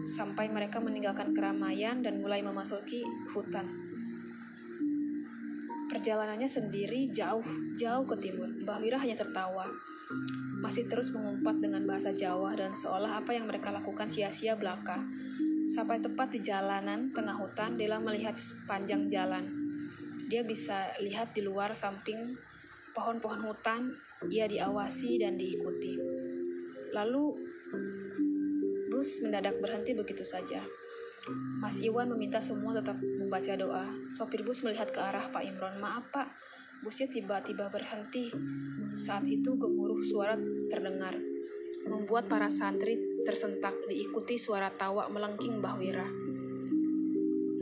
Sampai 0.08 0.48
mereka 0.48 0.80
meninggalkan 0.80 1.36
keramaian 1.36 2.00
dan 2.00 2.24
mulai 2.24 2.40
memasuki 2.40 3.04
hutan. 3.36 3.68
Perjalanannya 5.92 6.48
sendiri 6.48 7.12
jauh, 7.12 7.44
jauh 7.76 8.08
ke 8.08 8.16
timur. 8.24 8.48
Mbah 8.64 8.80
Wira 8.80 8.98
hanya 9.04 9.20
tertawa 9.20 9.68
masih 10.64 10.88
terus 10.88 11.12
mengumpat 11.12 11.60
dengan 11.60 11.84
bahasa 11.84 12.16
Jawa 12.16 12.56
dan 12.56 12.72
seolah 12.72 13.20
apa 13.20 13.36
yang 13.36 13.47
mereka 13.47 13.72
lakukan 13.72 14.08
sia-sia 14.08 14.56
belaka. 14.56 15.04
Sampai 15.68 15.99
tepat 15.99 16.32
di 16.32 16.39
jalanan 16.43 17.12
tengah 17.12 17.36
hutan, 17.36 17.76
Dela 17.80 17.97
melihat 17.97 18.36
sepanjang 18.38 19.10
jalan. 19.10 19.47
Dia 20.28 20.43
bisa 20.45 20.91
lihat 21.01 21.36
di 21.36 21.41
luar 21.43 21.74
samping 21.74 22.38
pohon-pohon 22.93 23.41
hutan, 23.43 23.91
ia 24.30 24.45
diawasi 24.45 25.20
dan 25.20 25.36
diikuti. 25.36 25.97
Lalu 26.93 27.24
bus 28.93 29.20
mendadak 29.26 29.58
berhenti 29.60 29.97
begitu 29.97 30.22
saja. 30.22 30.62
Mas 31.60 31.80
Iwan 31.80 32.12
meminta 32.12 32.38
semua 32.43 32.76
tetap 32.76 32.99
membaca 32.99 33.54
doa. 33.56 33.88
Sopir 34.12 34.43
bus 34.43 34.62
melihat 34.62 34.91
ke 34.91 34.99
arah 34.99 35.32
Pak 35.32 35.41
Imron. 35.41 35.80
Maaf 35.80 36.12
pak, 36.12 36.28
busnya 36.84 37.08
tiba-tiba 37.08 37.72
berhenti. 37.72 38.28
Saat 38.94 39.26
itu 39.32 39.56
gemuruh 39.56 40.04
suara 40.04 40.36
terdengar, 40.68 41.16
membuat 41.88 42.28
para 42.28 42.52
santri 42.52 43.24
tersentak 43.24 43.74
diikuti 43.88 44.36
suara 44.36 44.68
tawa 44.68 45.08
melengking 45.08 45.64
Mbah 45.64 45.76
Wira. 45.80 46.06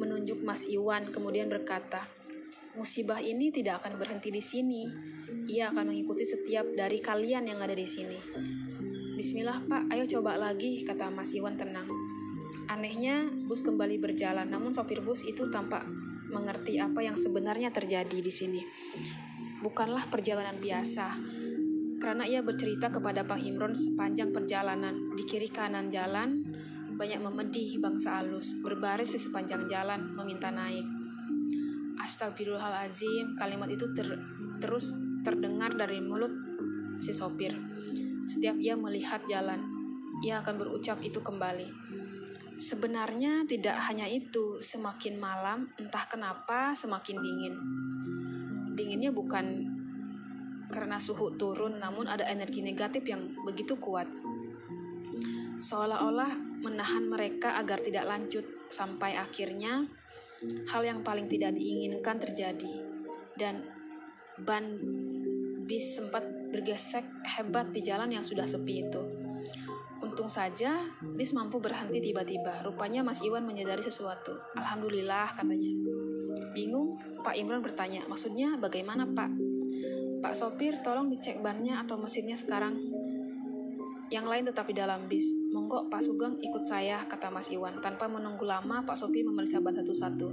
Menunjuk 0.01 0.41
Mas 0.41 0.65
Iwan 0.65 1.05
kemudian 1.13 1.47
berkata, 1.47 2.09
musibah 2.73 3.21
ini 3.21 3.53
tidak 3.53 3.85
akan 3.85 4.01
berhenti 4.01 4.33
di 4.33 4.41
sini. 4.41 4.89
Ia 5.47 5.69
akan 5.69 5.93
mengikuti 5.93 6.25
setiap 6.25 6.73
dari 6.73 6.97
kalian 6.97 7.45
yang 7.45 7.61
ada 7.61 7.77
di 7.77 7.85
sini. 7.85 8.17
Bismillah 9.21 9.61
pak, 9.69 9.93
ayo 9.93 10.09
coba 10.17 10.33
lagi, 10.33 10.81
kata 10.81 11.13
Mas 11.13 11.37
Iwan 11.37 11.61
tenang. 11.61 11.85
Anehnya, 12.73 13.29
bus 13.45 13.61
kembali 13.61 14.01
berjalan, 14.01 14.49
namun 14.49 14.73
sopir 14.73 14.97
bus 15.05 15.21
itu 15.21 15.45
tampak 15.53 16.00
mengerti 16.31 16.79
apa 16.79 17.03
yang 17.03 17.19
sebenarnya 17.19 17.69
terjadi 17.69 18.17
di 18.23 18.31
sini 18.31 18.61
bukanlah 19.61 20.09
perjalanan 20.09 20.57
biasa. 20.57 21.07
Karena 22.01 22.25
ia 22.25 22.41
bercerita 22.41 22.89
kepada 22.89 23.21
Bang 23.21 23.45
Imron 23.45 23.77
sepanjang 23.77 24.33
perjalanan 24.33 25.13
di 25.13 25.21
kiri 25.21 25.53
kanan 25.53 25.85
jalan, 25.93 26.41
banyak 26.97 27.21
memedih 27.21 27.77
bangsa 27.77 28.25
alus, 28.25 28.57
berbaris 28.57 29.13
di 29.13 29.21
sepanjang 29.21 29.69
jalan, 29.69 30.09
meminta 30.17 30.49
naik. 30.49 30.83
Astagfirullahalazim, 32.01 33.37
kalimat 33.37 33.69
itu 33.69 33.85
ter 33.93 34.17
terus 34.57 34.89
terdengar 35.21 35.77
dari 35.77 36.01
mulut 36.01 36.33
si 36.97 37.13
sopir. 37.13 37.53
Setiap 38.25 38.57
ia 38.57 38.73
melihat 38.73 39.21
jalan, 39.29 39.61
ia 40.25 40.41
akan 40.41 40.57
berucap 40.57 40.97
itu 41.05 41.21
kembali. 41.21 41.69
Sebenarnya 42.61 43.41
tidak 43.49 43.73
hanya 43.89 44.05
itu, 44.05 44.61
semakin 44.61 45.17
malam 45.17 45.73
entah 45.81 46.05
kenapa 46.05 46.77
semakin 46.77 47.17
dingin 47.17 47.55
dinginnya 48.77 49.09
bukan 49.09 49.65
karena 50.71 51.01
suhu 51.01 51.35
turun, 51.35 51.81
namun 51.81 52.07
ada 52.07 52.23
energi 52.29 52.63
negatif 52.63 53.03
yang 53.03 53.35
begitu 53.43 53.75
kuat. 53.75 54.07
Seolah-olah 55.61 56.31
menahan 56.63 57.05
mereka 57.11 57.59
agar 57.59 57.77
tidak 57.81 58.07
lanjut 58.07 58.45
sampai 58.71 59.19
akhirnya 59.19 59.85
hal 60.71 60.81
yang 60.81 61.03
paling 61.03 61.27
tidak 61.27 61.53
diinginkan 61.53 62.17
terjadi 62.17 62.81
dan 63.37 63.61
ban 64.41 64.79
bis 65.67 66.01
sempat 66.01 66.25
bergesek 66.49 67.05
hebat 67.37 67.69
di 67.69 67.85
jalan 67.85 68.09
yang 68.09 68.25
sudah 68.25 68.47
sepi 68.47 68.89
itu. 68.89 69.20
Saja 70.31 70.87
bis 71.03 71.35
mampu 71.35 71.59
berhenti 71.59 71.99
tiba-tiba. 71.99 72.63
Rupanya 72.63 73.03
Mas 73.03 73.19
Iwan 73.19 73.43
menyadari 73.43 73.83
sesuatu. 73.83 74.31
Alhamdulillah 74.55 75.35
katanya. 75.35 75.75
Bingung, 76.55 76.95
Pak 77.19 77.35
Imron 77.35 77.59
bertanya, 77.59 78.07
maksudnya 78.07 78.55
bagaimana 78.55 79.03
Pak? 79.11 79.27
Pak 80.23 80.31
sopir, 80.31 80.79
tolong 80.79 81.11
dicek 81.11 81.43
bannya 81.43 81.83
atau 81.83 81.99
mesinnya 81.99 82.39
sekarang. 82.39 82.79
Yang 84.07 84.25
lain 84.31 84.43
tetap 84.47 84.71
di 84.71 84.75
dalam 84.79 85.11
bis. 85.11 85.35
Monggo 85.51 85.91
Pak 85.91 85.99
Sugeng 85.99 86.39
ikut 86.39 86.63
saya, 86.63 87.03
kata 87.11 87.27
Mas 87.27 87.51
Iwan. 87.51 87.83
Tanpa 87.83 88.07
menunggu 88.07 88.47
lama, 88.47 88.87
Pak 88.87 88.95
sopir 88.95 89.27
memeriksa 89.27 89.59
ban 89.59 89.75
satu-satu. 89.75 90.31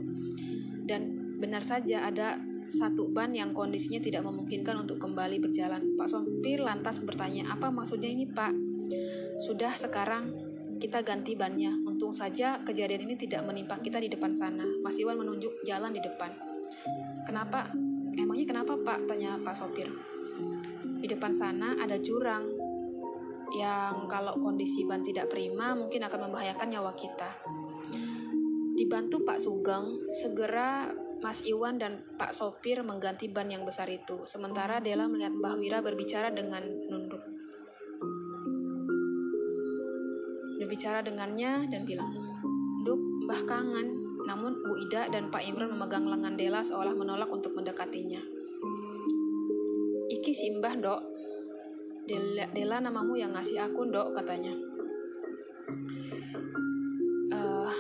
Dan 0.87 1.35
benar 1.43 1.67
saja 1.67 2.07
ada 2.07 2.39
satu 2.71 3.11
ban 3.11 3.35
yang 3.35 3.51
kondisinya 3.51 3.99
tidak 3.99 4.23
memungkinkan 4.23 4.79
untuk 4.79 5.03
kembali 5.03 5.43
berjalan. 5.43 5.99
Pak 5.99 6.07
sopir 6.07 6.63
lantas 6.63 7.03
bertanya, 7.03 7.51
apa 7.51 7.71
maksudnya 7.75 8.07
ini 8.07 8.31
pak? 8.31 8.55
Sudah 9.39 9.75
sekarang 9.75 10.35
kita 10.79 11.03
ganti 11.03 11.35
bannya. 11.35 11.75
Untung 11.87 12.15
saja 12.15 12.63
kejadian 12.63 13.11
ini 13.11 13.15
tidak 13.19 13.43
menimpa 13.47 13.79
kita 13.83 13.99
di 13.99 14.11
depan 14.11 14.35
sana. 14.35 14.67
Mas 14.83 14.99
Iwan 14.99 15.19
menunjuk 15.19 15.63
jalan 15.67 15.91
di 15.95 16.03
depan. 16.03 16.31
Kenapa? 17.27 17.71
Emangnya 18.19 18.47
kenapa 18.51 18.75
pak? 18.79 19.07
Tanya 19.07 19.39
Pak 19.39 19.55
sopir. 19.55 19.91
Di 20.99 21.07
depan 21.07 21.31
sana 21.31 21.79
ada 21.79 21.95
jurang 22.03 22.51
yang 23.55 24.11
kalau 24.11 24.37
kondisi 24.37 24.85
ban 24.85 25.01
tidak 25.01 25.31
prima 25.33 25.73
mungkin 25.73 26.05
akan 26.05 26.31
membahayakan 26.31 26.69
nyawa 26.69 26.93
kita. 26.99 27.31
Dibantu 28.79 29.27
Pak 29.27 29.43
Sugeng, 29.43 29.99
segera 30.15 30.87
Mas 31.19 31.43
Iwan 31.43 31.83
dan 31.83 32.07
Pak 32.15 32.31
Sopir 32.31 32.79
mengganti 32.87 33.27
ban 33.27 33.51
yang 33.51 33.67
besar 33.67 33.91
itu. 33.91 34.23
Sementara 34.23 34.79
Dela 34.79 35.11
melihat 35.11 35.35
Mbah 35.35 35.59
Wira 35.59 35.83
berbicara 35.83 36.31
dengan 36.31 36.63
nunduk. 36.63 37.38
Berbicara 40.69 41.01
dengannya 41.01 41.65
dan 41.73 41.89
bilang, 41.89 42.13
Nduk, 42.85 43.25
Mbah 43.25 43.41
kangen. 43.49 43.89
Namun 44.29 44.61
Bu 44.69 44.77
Ida 44.77 45.09
dan 45.09 45.33
Pak 45.33 45.41
Imran 45.41 45.73
memegang 45.73 46.05
lengan 46.05 46.37
Dela 46.37 46.61
seolah 46.61 46.93
menolak 46.93 47.33
untuk 47.33 47.57
mendekatinya. 47.57 48.21
Iki 50.13 50.29
si 50.37 50.53
Mbah, 50.53 50.77
dok. 50.77 51.01
Dela, 52.05 52.53
Dela 52.53 52.85
namamu 52.85 53.17
yang 53.17 53.33
ngasih 53.33 53.65
aku, 53.65 53.89
dok, 53.89 54.13
katanya. 54.13 54.53
Uh, 57.33 57.73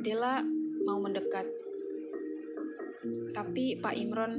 Dela 0.00 0.40
mau 0.88 0.96
mendekat. 0.96 1.44
Tapi 3.36 3.76
Pak 3.84 4.00
Imron 4.00 4.32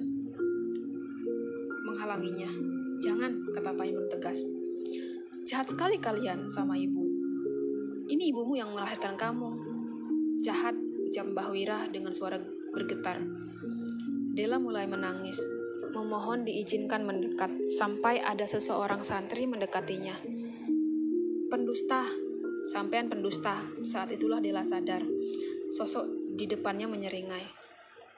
menghalanginya. 1.85 2.49
Jangan, 2.97 3.45
kata 3.53 3.77
Pak 3.77 3.85
Imron 3.85 4.09
tegas. 4.09 4.41
Jahat 5.47 5.71
sekali 5.71 5.95
kalian 5.95 6.51
sama 6.51 6.75
ibu. 6.75 7.07
Ini 8.11 8.35
ibumu 8.35 8.59
yang 8.59 8.75
melahirkan 8.75 9.15
kamu. 9.15 9.55
Jahat, 10.43 10.75
ucap 10.75 11.23
Mbah 11.23 11.47
Wira 11.55 11.79
dengan 11.87 12.11
suara 12.11 12.35
bergetar. 12.75 13.23
Dela 14.35 14.59
mulai 14.59 14.91
menangis, 14.91 15.39
memohon 15.95 16.43
diizinkan 16.43 17.07
mendekat, 17.07 17.47
sampai 17.71 18.19
ada 18.19 18.43
seseorang 18.43 19.07
santri 19.07 19.47
mendekatinya. 19.47 20.19
Pendusta, 21.47 22.03
sampean 22.67 23.07
pendusta. 23.07 23.63
Saat 23.87 24.19
itulah 24.19 24.43
Dela 24.43 24.67
sadar. 24.67 24.99
Sosok 25.71 26.35
di 26.35 26.43
depannya 26.43 26.91
menyeringai. 26.91 27.47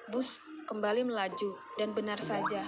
Bus 0.10 0.42
kembali 0.66 1.06
melaju, 1.06 1.54
dan 1.78 1.94
benar 1.94 2.26
saja. 2.26 2.66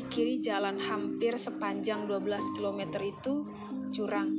Di 0.00 0.08
kiri 0.08 0.40
jalan 0.40 0.80
hampir 0.80 1.36
sepanjang 1.36 2.08
12 2.08 2.56
km 2.56 2.80
itu 3.04 3.44
jurang 3.92 4.32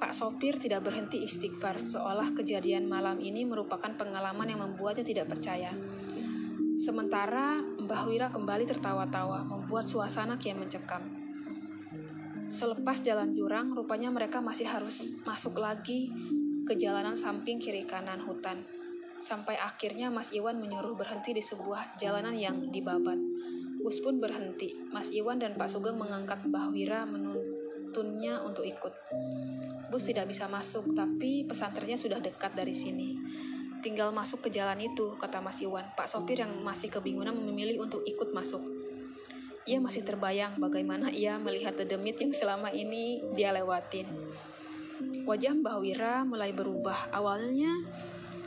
Pak 0.00 0.16
sopir 0.16 0.56
tidak 0.56 0.88
berhenti 0.88 1.20
istighfar, 1.20 1.76
seolah 1.76 2.32
kejadian 2.32 2.88
malam 2.88 3.20
ini 3.20 3.44
merupakan 3.44 3.92
pengalaman 3.92 4.48
yang 4.48 4.64
membuatnya 4.64 5.04
tidak 5.04 5.28
percaya. 5.28 5.76
Sementara 6.80 7.60
Mbah 7.60 8.08
Wira 8.08 8.32
kembali 8.32 8.64
tertawa-tawa, 8.64 9.44
membuat 9.44 9.84
suasana 9.84 10.40
kian 10.40 10.64
mencekam. 10.64 11.04
Selepas 12.48 13.04
jalan 13.04 13.36
jurang, 13.36 13.76
rupanya 13.76 14.08
mereka 14.08 14.40
masih 14.40 14.64
harus 14.64 15.12
masuk 15.28 15.60
lagi 15.60 16.08
ke 16.64 16.72
jalanan 16.72 17.20
samping 17.20 17.60
kiri 17.60 17.84
kanan 17.84 18.24
hutan. 18.24 18.64
Sampai 19.20 19.60
akhirnya 19.60 20.08
Mas 20.08 20.32
Iwan 20.32 20.56
menyuruh 20.56 20.96
berhenti 20.96 21.36
di 21.36 21.44
sebuah 21.44 22.00
jalanan 22.00 22.32
yang 22.32 22.72
dibabat. 22.72 23.20
Bus 23.76 24.00
pun 24.00 24.16
berhenti. 24.16 24.72
Mas 24.88 25.12
Iwan 25.12 25.40
dan 25.40 25.54
Pak 25.54 25.68
Sugeng 25.68 26.00
mengangkat 26.00 26.48
Mbah 26.48 26.72
Wira 26.72 27.04
menuntunnya 27.04 28.40
untuk 28.40 28.64
ikut. 28.64 28.92
Bus 29.92 30.02
tidak 30.02 30.32
bisa 30.32 30.48
masuk, 30.48 30.96
tapi 30.96 31.44
pesantrennya 31.44 32.00
sudah 32.00 32.18
dekat 32.18 32.56
dari 32.56 32.72
sini. 32.72 33.20
Tinggal 33.84 34.10
masuk 34.10 34.48
ke 34.48 34.50
jalan 34.50 34.80
itu, 34.80 35.14
kata 35.20 35.44
Mas 35.44 35.60
Iwan. 35.60 35.92
Pak 35.94 36.08
sopir 36.08 36.40
yang 36.40 36.50
masih 36.64 36.88
kebingungan 36.88 37.36
memilih 37.36 37.84
untuk 37.84 38.02
ikut 38.08 38.32
masuk. 38.32 38.64
Ia 39.66 39.82
masih 39.82 40.06
terbayang 40.06 40.56
bagaimana 40.62 41.10
ia 41.10 41.36
melihat 41.42 41.74
dedemit 41.74 42.16
yang 42.22 42.30
selama 42.30 42.70
ini 42.70 43.22
dia 43.34 43.50
lewatin. 43.52 44.06
Wajah 45.26 45.52
Mbah 45.58 45.76
Wira 45.82 46.14
mulai 46.24 46.54
berubah. 46.56 47.12
Awalnya 47.12 47.70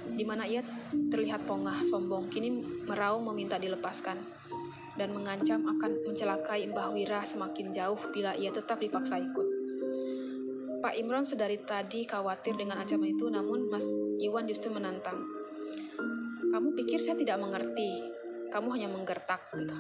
di 0.09 0.25
mana 0.25 0.49
ia 0.49 0.65
terlihat 1.11 1.45
pongah, 1.45 1.85
sombong, 1.85 2.27
kini 2.33 2.49
meraung 2.87 3.23
meminta 3.29 3.61
dilepaskan 3.61 4.38
dan 4.99 5.15
mengancam 5.15 5.63
akan 5.63 6.03
mencelakai 6.03 6.67
Mbah 6.67 6.91
Wira 6.91 7.23
semakin 7.23 7.71
jauh 7.71 7.95
bila 8.11 8.35
ia 8.35 8.51
tetap 8.51 8.83
dipaksa 8.83 9.15
ikut. 9.15 9.47
Pak 10.79 10.95
Imron 10.99 11.23
sedari 11.23 11.59
tadi 11.63 12.03
khawatir 12.03 12.59
dengan 12.59 12.83
ancaman 12.83 13.15
itu, 13.15 13.31
namun 13.31 13.71
Mas 13.71 13.87
Iwan 14.19 14.47
justru 14.47 14.71
menantang. 14.75 15.23
Kamu 16.51 16.75
pikir 16.75 16.99
saya 16.99 17.15
tidak 17.15 17.39
mengerti? 17.39 17.99
Kamu 18.51 18.71
hanya 18.75 18.91
menggertak. 18.91 19.39
Gitu. 19.55 19.75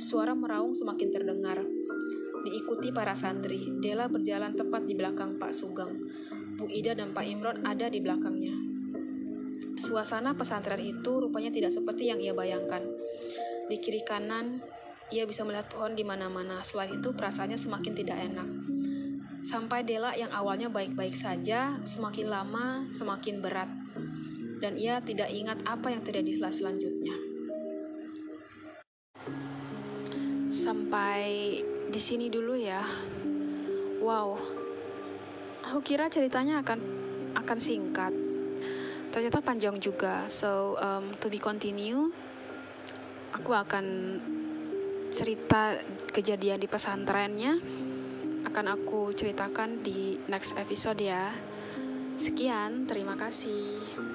Suara 0.00 0.32
meraung 0.32 0.72
semakin 0.72 1.08
terdengar. 1.08 1.60
Diikuti 2.42 2.92
para 2.92 3.16
santri, 3.16 3.68
Dela 3.80 4.08
berjalan 4.08 4.52
tepat 4.52 4.84
di 4.88 4.94
belakang 4.96 5.40
Pak 5.40 5.52
Sugeng. 5.56 6.00
Bu 6.56 6.68
Ida 6.68 6.92
dan 6.92 7.16
Pak 7.16 7.24
Imron 7.24 7.64
ada 7.64 7.88
di 7.88 7.98
belakangnya. 7.98 8.54
Suasana 9.80 10.36
pesantren 10.36 10.78
itu 10.84 11.16
rupanya 11.16 11.48
tidak 11.48 11.72
seperti 11.72 12.12
yang 12.12 12.20
ia 12.20 12.36
bayangkan. 12.36 13.01
Di 13.66 13.76
kiri 13.78 14.02
kanan, 14.02 14.62
ia 15.12 15.28
bisa 15.28 15.44
melihat 15.44 15.68
pohon 15.68 15.92
di 15.92 16.02
mana-mana. 16.02 16.64
Selain 16.64 16.90
itu, 16.90 17.12
perasaannya 17.12 17.60
semakin 17.60 17.92
tidak 17.92 18.18
enak. 18.18 18.48
Sampai 19.42 19.82
Dela 19.82 20.14
yang 20.14 20.30
awalnya 20.30 20.70
baik-baik 20.70 21.18
saja, 21.18 21.74
semakin 21.82 22.30
lama 22.30 22.86
semakin 22.94 23.42
berat. 23.42 23.66
Dan 24.62 24.78
ia 24.78 25.02
tidak 25.02 25.34
ingat 25.34 25.58
apa 25.66 25.90
yang 25.90 26.06
terjadi 26.06 26.38
selanjutnya. 26.46 27.18
Sampai 30.46 31.58
di 31.90 32.00
sini 32.00 32.30
dulu 32.30 32.54
ya. 32.54 32.86
Wow. 33.98 34.38
Aku 35.66 35.82
kira 35.82 36.06
ceritanya 36.06 36.62
akan 36.62 36.78
akan 37.34 37.58
singkat. 37.58 38.14
Ternyata 39.10 39.42
panjang 39.42 39.82
juga. 39.82 40.30
So, 40.30 40.78
um, 40.78 41.12
to 41.18 41.26
be 41.26 41.42
continue, 41.42 42.14
aku 43.32 43.50
akan 43.56 43.84
cerita 45.12 45.76
kejadian 46.12 46.60
di 46.60 46.68
pesantrennya 46.68 47.60
akan 48.48 48.66
aku 48.68 49.12
ceritakan 49.16 49.80
di 49.80 50.20
next 50.28 50.56
episode 50.60 51.00
ya. 51.00 51.32
Sekian, 52.20 52.84
terima 52.84 53.16
kasih. 53.16 54.11